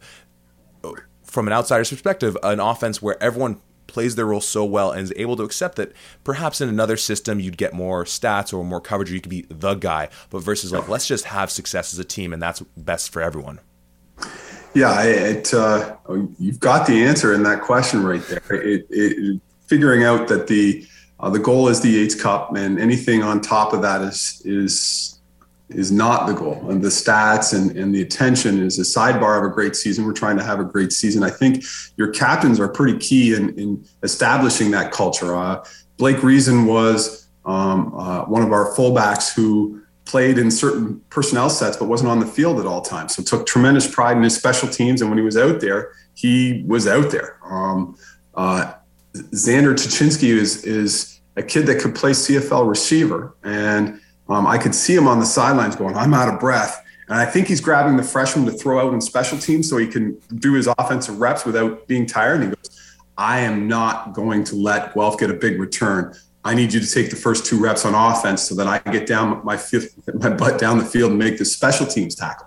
from 1.25 1.47
an 1.47 1.53
outsider's 1.53 1.91
perspective, 1.91 2.37
an 2.43 2.61
offense 2.61 3.03
where 3.03 3.21
everyone 3.23 3.61
plays 3.89 4.15
their 4.15 4.27
role 4.27 4.41
so 4.41 4.65
well 4.65 4.91
and 4.91 5.03
is 5.03 5.13
able 5.17 5.37
to 5.37 5.43
accept 5.43 5.77
that 5.77 5.93
perhaps 6.25 6.61
in 6.61 6.69
another 6.69 6.97
system 6.97 7.41
you'd 7.41 7.59
get 7.59 7.75
more 7.75 8.05
stats 8.05 8.53
or 8.53 8.65
more 8.65 8.81
coverage 8.81 9.11
or 9.11 9.15
you 9.15 9.21
could 9.21 9.31
be 9.31 9.45
the 9.49 9.75
guy, 9.75 10.09
but 10.31 10.39
versus 10.41 10.73
like 10.73 10.89
let's 10.89 11.07
just 11.07 11.27
have 11.27 11.51
success 11.51 11.93
as 11.93 11.99
a 11.99 12.05
team 12.05 12.33
and 12.33 12.41
that's 12.41 12.61
best 12.77 13.13
for 13.13 13.21
everyone. 13.21 13.61
Yeah, 14.75 15.03
it, 15.03 15.53
uh, 15.53 15.97
you've 16.39 16.61
got 16.61 16.87
the 16.87 17.03
answer 17.03 17.35
in 17.35 17.43
that 17.43 17.61
question 17.61 18.03
right 18.03 18.23
there. 18.29 18.63
It, 18.63 18.87
it, 18.89 19.41
figuring 19.67 20.05
out 20.05 20.29
that 20.29 20.47
the 20.47 20.87
uh, 21.21 21.31
the 21.31 21.39
goal 21.39 21.69
is 21.69 21.81
the 21.81 21.91
Yates 21.91 22.15
Cup, 22.15 22.55
and 22.57 22.79
anything 22.81 23.23
on 23.23 23.41
top 23.41 23.75
of 23.75 23.83
that 23.83 24.01
is 24.01 24.41
is 24.45 25.21
is 25.75 25.93
not 25.93 26.27
the 26.27 26.33
goal. 26.33 26.71
And 26.71 26.83
the 26.83 26.89
stats 26.89 27.55
and, 27.55 27.77
and 27.77 27.95
the 27.95 28.03
attention 28.03 28.61
is 28.63 28.79
a 28.79 28.83
sidebar 28.83 29.39
of 29.39 29.45
a 29.45 29.55
great 29.55 29.77
season. 29.77 30.05
We're 30.05 30.13
trying 30.13 30.37
to 30.39 30.45
have 30.45 30.61
a 30.61 30.65
great 30.65 30.93
season. 30.93 31.23
I 31.23 31.31
think 31.31 31.65
your 31.97 32.09
captains 32.09 32.61
are 32.61 32.69
pretty 32.69 32.99
key 32.99 33.35
in, 33.35 33.59
in 33.59 33.85
establishing 34.03 34.71
that 34.73 34.93
culture. 34.93 35.35
Uh, 35.35 35.65
Blake 35.97 36.23
Reason 36.23 36.67
was 36.67 37.29
um, 37.45 37.95
uh, 37.95 38.25
one 38.25 38.43
of 38.43 38.53
our 38.53 38.75
fullbacks 38.75 39.35
who 39.35 39.83
played 40.05 40.39
in 40.39 40.51
certain 40.51 41.01
personnel 41.11 41.49
sets 41.49 41.77
but 41.77 41.87
wasn't 41.87 42.11
on 42.11 42.21
the 42.21 42.27
field 42.27 42.59
at 42.61 42.67
all 42.67 42.83
times. 42.83 43.15
So 43.15 43.23
took 43.23 43.47
tremendous 43.47 43.93
pride 43.93 44.17
in 44.17 44.23
his 44.23 44.37
special 44.37 44.69
teams. 44.69 45.01
And 45.01 45.11
when 45.11 45.19
he 45.19 45.25
was 45.25 45.37
out 45.37 45.61
there, 45.61 45.93
he 46.15 46.65
was 46.67 46.87
out 46.87 47.11
there. 47.11 47.39
Um, 47.45 47.97
uh, 48.35 48.75
Xander 49.15 49.75
Tuchinski 49.75 50.29
is, 50.29 50.65
is 50.65 51.21
a 51.37 51.43
kid 51.43 51.67
that 51.67 51.81
could 51.81 51.95
play 51.95 52.11
CFL 52.11 52.69
receiver. 52.69 53.35
And 53.43 54.01
um, 54.29 54.47
I 54.47 54.59
could 54.59 54.75
see 54.75 54.95
him 54.95 55.09
on 55.09 55.21
the 55.21 55.27
sidelines 55.27 55.77
going, 55.77 55.97
I'm 55.97 56.15
out 56.15 56.33
of 56.33 56.41
breath. 56.41 56.85
And 57.09 57.19
I 57.19 57.27
think 57.27 57.49
he's 57.49 57.61
grabbing 57.61 57.97
the 57.97 58.03
freshman 58.03 58.47
to 58.47 58.53
throw 58.53 58.87
out 58.87 58.95
in 58.95 59.01
special 59.01 59.39
teams 59.39 59.69
so 59.69 59.77
he 59.77 59.87
can 59.87 60.19
do 60.37 60.55
his 60.55 60.69
offensive 60.79 61.21
reps 61.21 61.45
without 61.45 61.87
being 61.87 62.07
tired. 62.07 62.41
And 62.41 62.45
he 62.45 62.49
goes, 62.51 62.97
I 63.19 63.41
am 63.41 63.69
not 63.69 64.15
going 64.15 64.45
to 64.45 64.57
let 64.57 64.95
Guelph 64.95 65.19
get 65.19 65.31
a 65.31 65.35
big 65.35 65.61
return. 65.61 66.15
I 66.45 66.55
need 66.55 66.73
you 66.73 66.81
to 66.81 66.91
take 66.91 67.11
the 67.11 67.17
first 67.17 67.45
two 67.45 67.61
reps 67.61 67.85
on 67.85 67.95
offense 67.95 68.43
so 68.43 68.55
that 68.55 68.67
I 68.67 68.79
get 68.91 69.07
down 69.07 69.45
my 69.45 69.57
fifth, 69.57 69.97
my 70.15 70.31
butt 70.31 70.59
down 70.59 70.79
the 70.79 70.85
field 70.85 71.11
and 71.11 71.19
make 71.19 71.39
the 71.39 71.45
special 71.45 71.87
teams 71.87 72.15
tackle. 72.15 72.47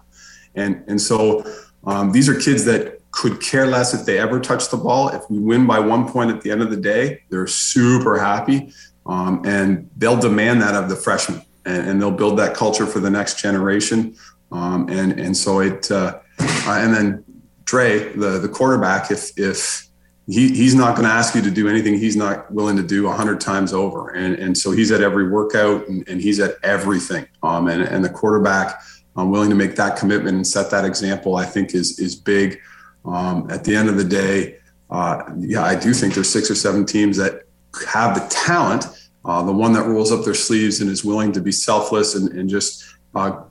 And 0.56 0.84
and 0.88 1.00
so 1.00 1.46
um, 1.86 2.12
these 2.12 2.28
are 2.30 2.40
kids 2.40 2.66
that 2.66 3.00
could 3.12 3.42
care 3.42 3.66
less 3.66 3.94
if 3.94 4.06
they 4.06 4.18
ever 4.18 4.40
touch 4.40 4.70
the 4.70 4.78
ball. 4.78 5.10
If 5.10 5.30
we 5.30 5.38
win 5.40 5.68
by 5.68 5.80
one 5.80 6.10
point 6.10 6.32
at 6.32 6.42
the 6.42 6.52
end 6.52 6.62
of 6.62 6.70
the 6.70 6.78
day, 6.78 7.22
they're 7.30 7.48
super 7.48 8.20
happy, 8.20 8.74
um, 9.06 9.42
and 9.46 9.90
they'll 9.96 10.20
demand 10.20 10.62
that 10.62 10.76
of 10.76 10.90
the 10.90 10.96
freshmen 10.96 11.42
and, 11.66 11.90
and 11.90 12.02
they'll 12.02 12.12
build 12.12 12.38
that 12.40 12.56
culture 12.56 12.86
for 12.86 13.00
the 13.00 13.10
next 13.10 13.40
generation. 13.40 14.16
Um, 14.52 14.88
and 14.90 15.20
and 15.20 15.36
so 15.36 15.60
it 15.60 15.92
uh, 15.92 16.20
uh, 16.40 16.78
and 16.80 16.94
then 16.94 17.24
Dre, 17.64 18.14
the 18.14 18.40
the 18.40 18.50
quarterback, 18.50 19.12
if 19.12 19.38
if 19.38 19.88
he, 20.28 20.50
he's 20.50 20.74
not 20.74 20.96
going 20.96 21.08
to 21.08 21.14
ask 21.14 21.36
you 21.36 21.42
to 21.42 21.52
do 21.52 21.68
anything 21.68 22.00
he's 22.00 22.16
not 22.16 22.52
willing 22.52 22.78
to 22.78 22.84
do 22.84 23.08
a 23.08 23.12
hundred 23.12 23.42
times 23.42 23.74
over, 23.74 24.10
and 24.10 24.36
and 24.36 24.58
so 24.58 24.72
he's 24.72 24.92
at 24.92 25.02
every 25.02 25.30
workout 25.30 25.88
and, 25.88 26.08
and 26.08 26.22
he's 26.22 26.40
at 26.40 26.56
everything. 26.64 27.28
Um, 27.44 27.68
and 27.68 27.82
and 27.82 28.04
the 28.04 28.10
quarterback, 28.10 28.82
um, 29.16 29.32
willing 29.32 29.50
to 29.50 29.56
make 29.56 29.76
that 29.76 29.98
commitment 29.98 30.36
and 30.36 30.48
set 30.48 30.72
that 30.72 30.86
example, 30.86 31.36
I 31.36 31.46
think 31.46 31.74
is 31.74 32.00
is 32.00 32.16
big. 32.16 32.60
Um, 33.04 33.48
at 33.52 33.64
the 33.64 33.76
end 33.76 33.88
of 33.88 33.98
the 33.98 34.04
day, 34.04 34.58
uh, 34.90 35.24
yeah, 35.38 35.64
I 35.64 35.76
do 35.76 35.94
think 35.94 36.16
there's 36.16 36.30
six 36.30 36.50
or 36.50 36.56
seven 36.56 36.86
teams 36.86 37.18
that 37.18 37.44
have 37.88 38.16
the 38.16 38.28
talent 38.30 38.86
uh, 39.26 39.44
the 39.44 39.52
one 39.52 39.74
that 39.74 39.88
rolls 39.88 40.12
up 40.12 40.24
their 40.24 40.36
sleeves 40.36 40.82
and 40.82 40.90
is 40.90 41.04
willing 41.04 41.32
to 41.32 41.42
be 41.42 41.52
selfless 41.52 42.16
and, 42.16 42.32
and 42.38 42.50
just 42.50 42.86
uh, 43.16 43.44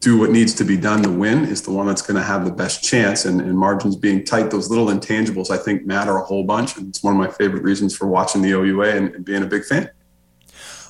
do 0.00 0.18
what 0.18 0.30
needs 0.30 0.54
to 0.54 0.64
be 0.64 0.78
done 0.78 1.02
to 1.02 1.10
win 1.10 1.44
is 1.44 1.60
the 1.62 1.70
one 1.70 1.86
that's 1.86 2.00
going 2.00 2.16
to 2.16 2.22
have 2.22 2.46
the 2.46 2.50
best 2.50 2.82
chance. 2.82 3.26
And, 3.26 3.40
and, 3.40 3.56
margins 3.56 3.96
being 3.96 4.24
tight, 4.24 4.50
those 4.50 4.70
little 4.70 4.86
intangibles, 4.86 5.50
I 5.50 5.58
think, 5.58 5.84
matter 5.84 6.16
a 6.16 6.24
whole 6.24 6.42
bunch. 6.42 6.76
And 6.78 6.88
it's 6.88 7.02
one 7.02 7.14
of 7.14 7.18
my 7.18 7.28
favorite 7.28 7.62
reasons 7.62 7.94
for 7.94 8.06
watching 8.06 8.40
the 8.40 8.52
OUA 8.52 8.96
and, 8.96 9.14
and 9.14 9.24
being 9.24 9.42
a 9.42 9.46
big 9.46 9.64
fan. 9.64 9.90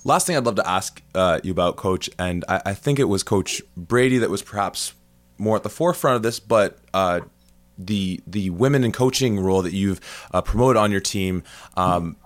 Last 0.04 0.26
thing 0.26 0.36
I'd 0.36 0.46
love 0.46 0.54
to 0.54 0.68
ask 0.68 1.02
uh, 1.14 1.40
you 1.42 1.50
about, 1.50 1.76
Coach, 1.76 2.08
and 2.18 2.44
I, 2.48 2.62
I, 2.66 2.74
think 2.74 2.98
it 2.98 3.04
was 3.04 3.22
Coach 3.22 3.60
Brady 3.76 4.18
that 4.18 4.30
was 4.30 4.42
perhaps 4.42 4.94
more 5.36 5.56
at 5.56 5.62
the 5.62 5.68
forefront 5.68 6.16
of 6.16 6.22
this, 6.22 6.40
but 6.40 6.78
uh, 6.94 7.20
the 7.76 8.20
the 8.26 8.48
women 8.48 8.82
in 8.82 8.92
coaching 8.92 9.38
role 9.38 9.60
that 9.60 9.74
you've 9.74 10.00
uh, 10.32 10.40
promoted 10.40 10.78
on 10.78 10.90
your 10.90 11.00
team. 11.00 11.42
Um, 11.76 12.16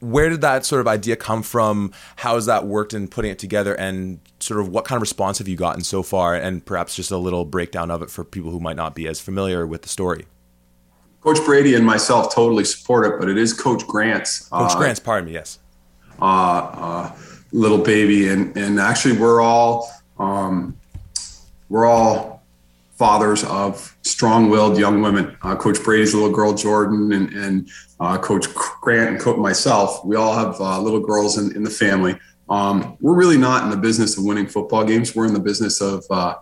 where 0.00 0.28
did 0.28 0.40
that 0.40 0.64
sort 0.64 0.80
of 0.80 0.88
idea 0.88 1.16
come 1.16 1.42
from? 1.42 1.92
How 2.16 2.34
has 2.34 2.46
that 2.46 2.66
worked 2.66 2.94
in 2.94 3.08
putting 3.08 3.30
it 3.30 3.38
together, 3.38 3.74
and 3.74 4.20
sort 4.40 4.60
of 4.60 4.68
what 4.68 4.84
kind 4.84 4.96
of 4.96 5.02
response 5.02 5.38
have 5.38 5.48
you 5.48 5.56
gotten 5.56 5.82
so 5.82 6.02
far? 6.02 6.34
And 6.34 6.64
perhaps 6.64 6.94
just 6.96 7.10
a 7.10 7.16
little 7.16 7.44
breakdown 7.44 7.90
of 7.90 8.02
it 8.02 8.10
for 8.10 8.24
people 8.24 8.50
who 8.50 8.60
might 8.60 8.76
not 8.76 8.94
be 8.94 9.06
as 9.08 9.20
familiar 9.20 9.66
with 9.66 9.82
the 9.82 9.88
story. 9.88 10.26
Coach 11.20 11.38
Brady 11.44 11.74
and 11.74 11.84
myself 11.84 12.34
totally 12.34 12.64
support 12.64 13.06
it, 13.06 13.20
but 13.20 13.28
it 13.28 13.36
is 13.36 13.52
Coach 13.52 13.86
Grant's. 13.86 14.48
Coach 14.48 14.72
uh, 14.72 14.78
Grant's, 14.78 15.00
pardon 15.00 15.26
me, 15.26 15.34
yes. 15.34 15.58
Uh, 16.20 16.24
uh, 16.24 17.16
little 17.52 17.78
baby, 17.78 18.28
and 18.28 18.56
and 18.56 18.78
actually 18.78 19.16
we're 19.16 19.40
all 19.40 19.90
um, 20.18 20.76
we're 21.68 21.86
all 21.86 22.29
fathers 23.00 23.44
of 23.44 23.96
strong-willed 24.02 24.76
young 24.78 25.00
women. 25.00 25.34
Uh, 25.40 25.56
Coach 25.56 25.82
Brady's 25.82 26.12
little 26.12 26.30
girl 26.30 26.52
Jordan, 26.52 27.10
and, 27.14 27.32
and 27.32 27.70
uh, 27.98 28.18
Coach 28.18 28.46
Grant 28.82 29.08
and 29.08 29.18
Coach 29.18 29.38
myself. 29.38 30.04
We 30.04 30.16
all 30.16 30.34
have 30.34 30.60
uh, 30.60 30.78
little 30.78 31.00
girls 31.00 31.38
in, 31.38 31.56
in 31.56 31.62
the 31.62 31.70
family. 31.70 32.18
Um, 32.50 32.98
we're 33.00 33.14
really 33.14 33.38
not 33.38 33.64
in 33.64 33.70
the 33.70 33.76
business 33.78 34.18
of 34.18 34.24
winning 34.24 34.46
football 34.46 34.84
games. 34.84 35.16
We're 35.16 35.26
in 35.26 35.32
the 35.32 35.40
business 35.40 35.80
of 35.80 36.04
uh, 36.10 36.34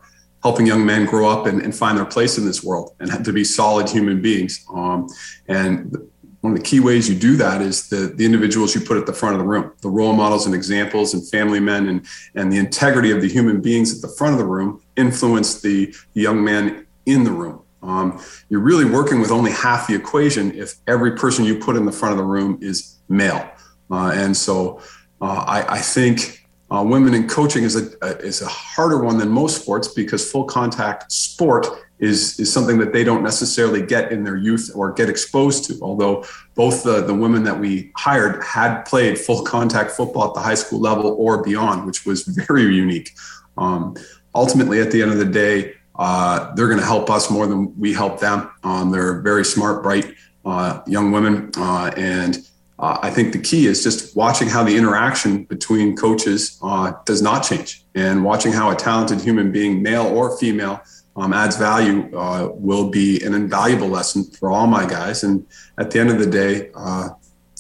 helping 0.43 0.67
young 0.67 0.85
men 0.85 1.07
grow 1.07 1.29
up 1.29 1.47
and, 1.47 1.63
and, 1.63 1.73
find 1.73 1.97
their 1.97 2.05
place 2.05 2.39
in 2.39 2.45
this 2.45 2.65
world 2.65 2.97
and 2.99 3.25
to 3.25 3.33
be 3.33 3.45
solid 3.45 3.89
human 3.89 4.21
beings. 4.21 4.67
Um, 4.75 5.07
and 5.47 5.97
one 6.41 6.53
of 6.53 6.59
the 6.59 6.65
key 6.65 6.79
ways 6.79 7.09
you 7.09 7.17
do 7.17 7.37
that 7.37 7.61
is 7.61 7.89
the, 7.89 8.13
the 8.15 8.25
individuals 8.25 8.75
you 8.75 8.81
put 8.81 8.97
at 8.97 9.07
the 9.07 9.13
front 9.13 9.35
of 9.35 9.41
the 9.41 9.47
room, 9.47 9.73
the 9.81 9.89
role 9.89 10.13
models 10.13 10.47
and 10.47 10.55
examples 10.55 11.13
and 11.13 11.29
family 11.29 11.59
men 11.59 11.89
and, 11.89 12.07
and 12.35 12.53
the 12.53 12.59
integrity 12.59 13.11
of 13.11 13.21
the 13.21 13.29
human 13.29 13.61
beings 13.61 13.95
at 13.95 14.03
the 14.03 14.15
front 14.17 14.35
of 14.35 14.39
the 14.39 14.45
room 14.45 14.81
influence 14.97 15.61
the, 15.61 15.95
young 16.15 16.43
man 16.43 16.87
in 17.07 17.25
the 17.25 17.31
room. 17.31 17.63
Um, 17.83 18.21
you're 18.49 18.61
really 18.61 18.85
working 18.85 19.21
with 19.21 19.31
only 19.31 19.53
half 19.53 19.87
the 19.87 19.95
equation 19.95 20.53
if 20.55 20.75
every 20.87 21.17
person 21.17 21.45
you 21.45 21.59
put 21.59 21.77
in 21.77 21.87
the 21.87 21.93
front 21.93 22.13
of 22.13 22.19
the 22.19 22.25
room 22.25 22.59
is 22.61 22.99
male. 23.09 23.49
Uh, 23.91 24.13
and 24.15 24.37
so 24.37 24.81
uh, 25.21 25.45
I, 25.47 25.75
I, 25.75 25.79
think 25.79 26.48
uh, 26.71 26.85
women 26.87 27.15
in 27.15 27.27
coaching 27.27 27.65
is 27.65 27.77
a, 27.77 27.91
a, 28.03 28.19
is 28.19 28.43
a 28.43 28.49
harder 28.49 28.99
one 28.99 29.19
than 29.19 29.29
most 29.29 29.63
sports 29.63 29.89
because 29.89 30.31
full 30.31 30.45
contact 30.45 31.11
sport 31.11 31.67
is 31.99 32.39
is 32.39 32.53
something 32.53 32.79
that 32.79 32.93
they 32.93 33.03
don't 33.03 33.23
necessarily 33.23 33.85
get 33.85 34.13
in 34.13 34.23
their 34.23 34.37
youth 34.37 34.71
or 34.75 34.93
get 34.93 35.09
exposed 35.09 35.65
to. 35.65 35.79
Although 35.83 36.25
both 36.55 36.83
the, 36.83 37.03
the 37.03 37.15
women 37.15 37.43
that 37.45 37.59
we 37.59 37.91
hired 37.97 38.43
had 38.43 38.83
played 38.83 39.19
full 39.19 39.43
contact 39.43 39.91
football 39.93 40.29
at 40.29 40.35
the 40.35 40.41
high 40.41 40.55
school 40.55 40.81
level 40.81 41.17
or 41.19 41.43
beyond, 41.43 41.87
which 41.87 42.07
was 42.07 42.23
very 42.23 42.75
unique. 42.75 43.15
Um, 43.57 43.97
ultimately, 44.35 44.81
at 44.81 44.91
the 44.91 45.03
end 45.03 45.11
of 45.11 45.19
the 45.19 45.25
day, 45.25 45.75
uh, 45.97 46.55
they're 46.55 46.69
going 46.69 46.79
to 46.79 46.87
help 46.87 47.11
us 47.11 47.31
more 47.31 47.47
than 47.47 47.79
we 47.79 47.93
help 47.93 48.21
them. 48.21 48.51
Um, 48.63 48.93
they're 48.93 49.21
very 49.21 49.45
smart, 49.45 49.83
bright 49.83 50.15
uh, 50.45 50.81
young 50.87 51.11
women, 51.11 51.51
uh, 51.57 51.91
and 51.97 52.48
uh, 52.79 52.99
I 53.03 53.11
think 53.11 53.33
the 53.33 53.41
key 53.41 53.67
is 53.67 53.83
just 53.83 54.17
watching 54.17 54.49
how 54.49 54.63
the 54.63 54.77
interaction 54.77 55.45
between 55.45 55.97
coaches 55.97 56.59
uh, 56.63 56.93
does 57.05 57.23
not 57.23 57.41
change, 57.41 57.85
and 57.95 58.25
watching 58.25 58.53
how 58.53 58.71
a 58.71 58.77
talented 58.77 59.21
human 59.21 59.51
being, 59.51 59.83
male 59.83 60.07
or 60.07 60.37
female, 60.39 60.81
um, 61.17 61.33
adds 61.33 61.57
value 61.57 62.17
uh, 62.17 62.49
will 62.53 62.91
be 62.91 63.23
an 63.25 63.35
invaluable 63.35 63.89
lesson 63.89 64.25
for 64.25 64.51
all 64.51 64.67
my 64.67 64.87
guys. 64.87 65.25
And 65.25 65.45
at 65.79 65.91
the 65.91 65.99
end 65.99 66.11
of 66.11 66.19
the 66.21 66.27
day, 66.27 66.71
uh, 66.75 67.09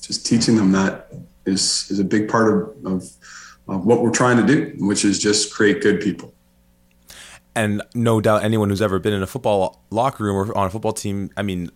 just 0.00 0.24
teaching 0.24 0.56
them 0.56 0.72
that 0.72 1.12
is 1.44 1.90
is 1.90 1.98
a 1.98 2.04
big 2.04 2.28
part 2.28 2.52
of, 2.52 2.86
of, 2.86 3.02
of 3.66 3.84
what 3.84 4.02
we're 4.02 4.10
trying 4.10 4.36
to 4.36 4.46
do, 4.46 4.74
which 4.78 5.04
is 5.04 5.18
just 5.18 5.52
create 5.52 5.82
good 5.82 6.00
people. 6.00 6.32
And 7.56 7.82
no 7.94 8.20
doubt, 8.20 8.44
anyone 8.44 8.68
who's 8.70 8.80
ever 8.80 9.00
been 9.00 9.12
in 9.12 9.22
a 9.22 9.26
football 9.26 9.82
locker 9.90 10.22
room 10.22 10.36
or 10.36 10.56
on 10.56 10.68
a 10.68 10.70
football 10.70 10.92
team, 10.92 11.30
I 11.36 11.42
mean, 11.42 11.72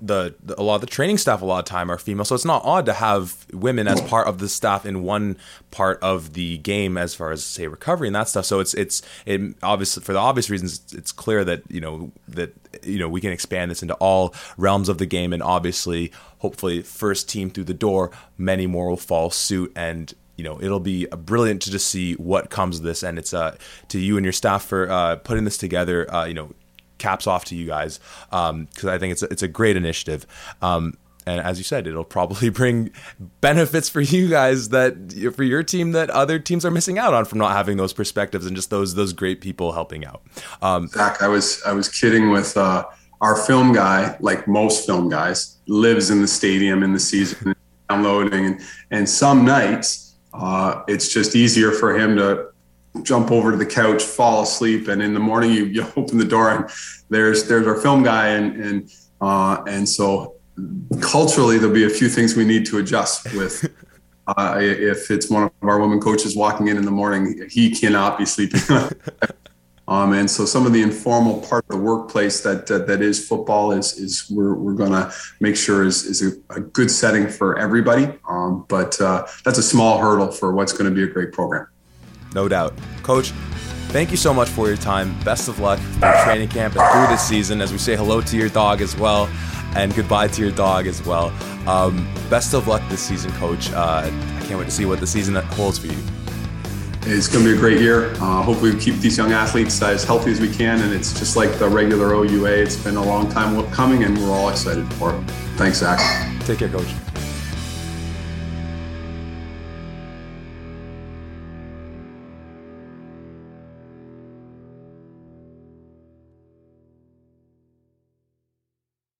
the, 0.00 0.34
the, 0.42 0.60
a 0.60 0.62
lot 0.62 0.76
of 0.76 0.80
the 0.80 0.86
training 0.86 1.18
staff 1.18 1.42
a 1.42 1.44
lot 1.44 1.58
of 1.58 1.64
time 1.64 1.90
are 1.90 1.98
female. 1.98 2.24
So 2.24 2.34
it's 2.34 2.44
not 2.44 2.64
odd 2.64 2.86
to 2.86 2.92
have 2.92 3.46
women 3.52 3.88
as 3.88 4.00
part 4.02 4.26
of 4.26 4.38
the 4.38 4.48
staff 4.48 4.86
in 4.86 5.02
one 5.02 5.36
part 5.70 5.98
of 6.02 6.34
the 6.34 6.58
game 6.58 6.96
as 6.96 7.14
far 7.14 7.32
as 7.32 7.44
say 7.44 7.66
recovery 7.66 8.08
and 8.08 8.14
that 8.14 8.28
stuff. 8.28 8.44
So 8.44 8.60
it's 8.60 8.74
it's 8.74 9.02
it 9.26 9.56
obviously 9.62 10.02
for 10.02 10.12
the 10.12 10.18
obvious 10.18 10.50
reasons 10.50 10.82
it's 10.92 11.12
clear 11.12 11.44
that 11.44 11.62
you 11.68 11.80
know 11.80 12.12
that 12.28 12.54
you 12.82 12.98
know 12.98 13.08
we 13.08 13.20
can 13.20 13.32
expand 13.32 13.70
this 13.70 13.82
into 13.82 13.94
all 13.94 14.34
realms 14.56 14.88
of 14.88 14.98
the 14.98 15.06
game. 15.06 15.32
And 15.32 15.42
obviously 15.42 16.12
hopefully 16.38 16.82
first 16.82 17.28
team 17.28 17.50
through 17.50 17.64
the 17.64 17.74
door 17.74 18.10
many 18.36 18.66
more 18.66 18.88
will 18.88 18.96
fall 18.96 19.30
suit. 19.30 19.72
And 19.74 20.12
you 20.36 20.44
know 20.44 20.60
it'll 20.62 20.80
be 20.80 21.06
brilliant 21.06 21.62
to 21.62 21.70
just 21.70 21.88
see 21.88 22.14
what 22.14 22.50
comes 22.50 22.78
of 22.78 22.84
this. 22.84 23.02
And 23.02 23.18
it's 23.18 23.34
uh 23.34 23.56
to 23.88 23.98
you 23.98 24.16
and 24.16 24.24
your 24.24 24.32
staff 24.32 24.64
for 24.64 24.88
uh 24.90 25.16
putting 25.16 25.44
this 25.44 25.58
together 25.58 26.12
uh 26.14 26.24
you 26.24 26.34
know 26.34 26.52
caps 26.98 27.26
off 27.26 27.44
to 27.46 27.56
you 27.56 27.66
guys 27.66 27.98
because 28.30 28.50
um, 28.50 28.88
I 28.88 28.98
think 28.98 29.12
it's 29.12 29.22
a, 29.22 29.26
it's 29.26 29.42
a 29.42 29.48
great 29.48 29.76
initiative. 29.76 30.26
Um, 30.62 30.98
and 31.26 31.40
as 31.40 31.58
you 31.58 31.64
said, 31.64 31.86
it'll 31.86 32.04
probably 32.04 32.48
bring 32.60 32.90
benefits 33.40 33.88
for 33.88 34.00
you 34.00 34.28
guys 34.28 34.70
that 34.70 35.32
for 35.34 35.42
your 35.42 35.62
team 35.62 35.92
that 35.92 36.10
other 36.10 36.38
teams 36.38 36.64
are 36.64 36.70
missing 36.70 36.98
out 36.98 37.14
on 37.14 37.24
from 37.24 37.38
not 37.38 37.52
having 37.52 37.76
those 37.76 37.92
perspectives 37.92 38.46
and 38.46 38.56
just 38.56 38.70
those 38.70 38.94
those 38.94 39.12
great 39.12 39.40
people 39.40 39.72
helping 39.72 40.04
out. 40.04 40.22
Um, 40.62 40.88
Zach, 40.88 41.22
I 41.22 41.28
was 41.28 41.62
I 41.64 41.72
was 41.72 41.88
kidding 41.88 42.30
with 42.30 42.56
uh, 42.56 42.86
our 43.20 43.36
film 43.36 43.72
guy, 43.72 44.16
like 44.20 44.48
most 44.48 44.86
film 44.86 45.08
guys, 45.08 45.56
lives 45.66 46.10
in 46.10 46.22
the 46.22 46.28
stadium 46.28 46.82
in 46.82 46.92
the 46.92 47.00
season, 47.00 47.54
downloading, 47.88 48.46
and 48.46 48.60
and 48.90 49.08
some 49.08 49.44
nights 49.44 50.08
uh, 50.34 50.82
it's 50.86 51.12
just 51.12 51.34
easier 51.34 51.72
for 51.72 51.98
him 51.98 52.16
to 52.16 52.48
jump 53.02 53.30
over 53.30 53.50
to 53.50 53.56
the 53.56 53.66
couch, 53.66 54.02
fall 54.02 54.42
asleep, 54.42 54.88
and 54.88 55.02
in 55.02 55.14
the 55.14 55.20
morning 55.20 55.52
you, 55.52 55.64
you 55.66 55.82
open 55.96 56.18
the 56.18 56.24
door 56.24 56.50
and 56.50 56.70
there's 57.10 57.48
there's 57.48 57.66
our 57.66 57.76
film 57.76 58.02
guy, 58.02 58.28
and 58.28 58.56
and 58.62 58.90
uh, 59.20 59.62
and 59.66 59.88
so 59.88 60.34
culturally 61.00 61.58
there'll 61.58 61.74
be 61.74 61.84
a 61.84 61.90
few 61.90 62.08
things 62.08 62.36
we 62.36 62.44
need 62.44 62.66
to 62.66 62.78
adjust 62.78 63.32
with. 63.34 63.70
Uh, 64.36 64.58
if 64.60 65.10
it's 65.10 65.30
one 65.30 65.44
of 65.44 65.52
our 65.62 65.80
women 65.80 65.98
coaches 65.98 66.36
walking 66.36 66.68
in 66.68 66.76
in 66.76 66.84
the 66.84 66.90
morning, 66.90 67.48
he 67.48 67.70
cannot 67.70 68.18
be 68.18 68.26
sleeping. 68.26 68.60
um, 69.88 70.12
and 70.12 70.30
so 70.30 70.44
some 70.44 70.66
of 70.66 70.74
the 70.74 70.82
informal 70.82 71.40
part 71.40 71.64
of 71.70 71.78
the 71.78 71.82
workplace 71.82 72.42
that 72.42 72.70
uh, 72.70 72.76
that 72.80 73.00
is 73.00 73.26
football 73.26 73.72
is 73.72 73.96
is 73.96 74.30
we're, 74.30 74.52
we're 74.52 74.74
going 74.74 74.92
to 74.92 75.10
make 75.40 75.56
sure 75.56 75.82
is 75.82 76.04
is 76.04 76.20
a, 76.20 76.56
a, 76.56 76.60
good 76.60 76.90
setting 76.90 77.26
for 77.26 77.58
everybody. 77.58 78.06
Um, 78.28 78.66
but 78.68 79.00
uh, 79.00 79.26
that's 79.46 79.56
a 79.56 79.62
small 79.62 79.96
hurdle 79.96 80.30
for 80.30 80.52
what's 80.52 80.74
going 80.74 80.90
to 80.90 80.94
be 80.94 81.04
a 81.04 81.10
great 81.10 81.32
program 81.32 81.66
no 82.34 82.48
doubt. 82.48 82.74
Coach, 83.02 83.30
thank 83.88 84.10
you 84.10 84.16
so 84.16 84.34
much 84.34 84.48
for 84.48 84.68
your 84.68 84.76
time. 84.76 85.18
Best 85.22 85.48
of 85.48 85.58
luck 85.60 85.78
through 85.78 86.12
training 86.24 86.48
camp 86.48 86.76
and 86.76 86.92
through 86.92 87.14
this 87.14 87.26
season 87.26 87.60
as 87.60 87.72
we 87.72 87.78
say 87.78 87.96
hello 87.96 88.20
to 88.20 88.36
your 88.36 88.48
dog 88.48 88.80
as 88.80 88.96
well 88.96 89.28
and 89.74 89.94
goodbye 89.94 90.28
to 90.28 90.42
your 90.42 90.50
dog 90.50 90.86
as 90.86 91.04
well. 91.04 91.32
Um, 91.68 92.08
best 92.30 92.54
of 92.54 92.68
luck 92.68 92.82
this 92.88 93.00
season, 93.00 93.30
Coach. 93.32 93.70
Uh, 93.72 94.10
I 94.10 94.44
can't 94.46 94.58
wait 94.58 94.66
to 94.66 94.70
see 94.70 94.84
what 94.84 95.00
the 95.00 95.06
season 95.06 95.34
holds 95.34 95.78
for 95.78 95.88
you. 95.88 95.98
It's 97.02 97.28
going 97.28 97.44
to 97.44 97.52
be 97.52 97.56
a 97.56 97.60
great 97.60 97.80
year. 97.80 98.12
Uh, 98.14 98.42
hopefully, 98.42 98.74
we 98.74 98.80
keep 98.80 98.96
these 98.96 99.16
young 99.16 99.32
athletes 99.32 99.80
as 99.80 100.04
healthy 100.04 100.30
as 100.30 100.40
we 100.40 100.52
can. 100.52 100.80
And 100.82 100.92
it's 100.92 101.18
just 101.18 101.36
like 101.36 101.58
the 101.58 101.68
regular 101.68 102.14
OUA. 102.14 102.50
It's 102.50 102.76
been 102.76 102.96
a 102.96 103.04
long 103.04 103.30
time 103.30 103.64
coming, 103.70 104.04
and 104.04 104.18
we're 104.18 104.30
all 104.30 104.48
excited 104.50 104.92
for 104.94 105.14
it. 105.14 105.22
Thanks, 105.56 105.78
Zach. 105.78 105.98
Take 106.44 106.58
care, 106.58 106.68
Coach. 106.68 106.88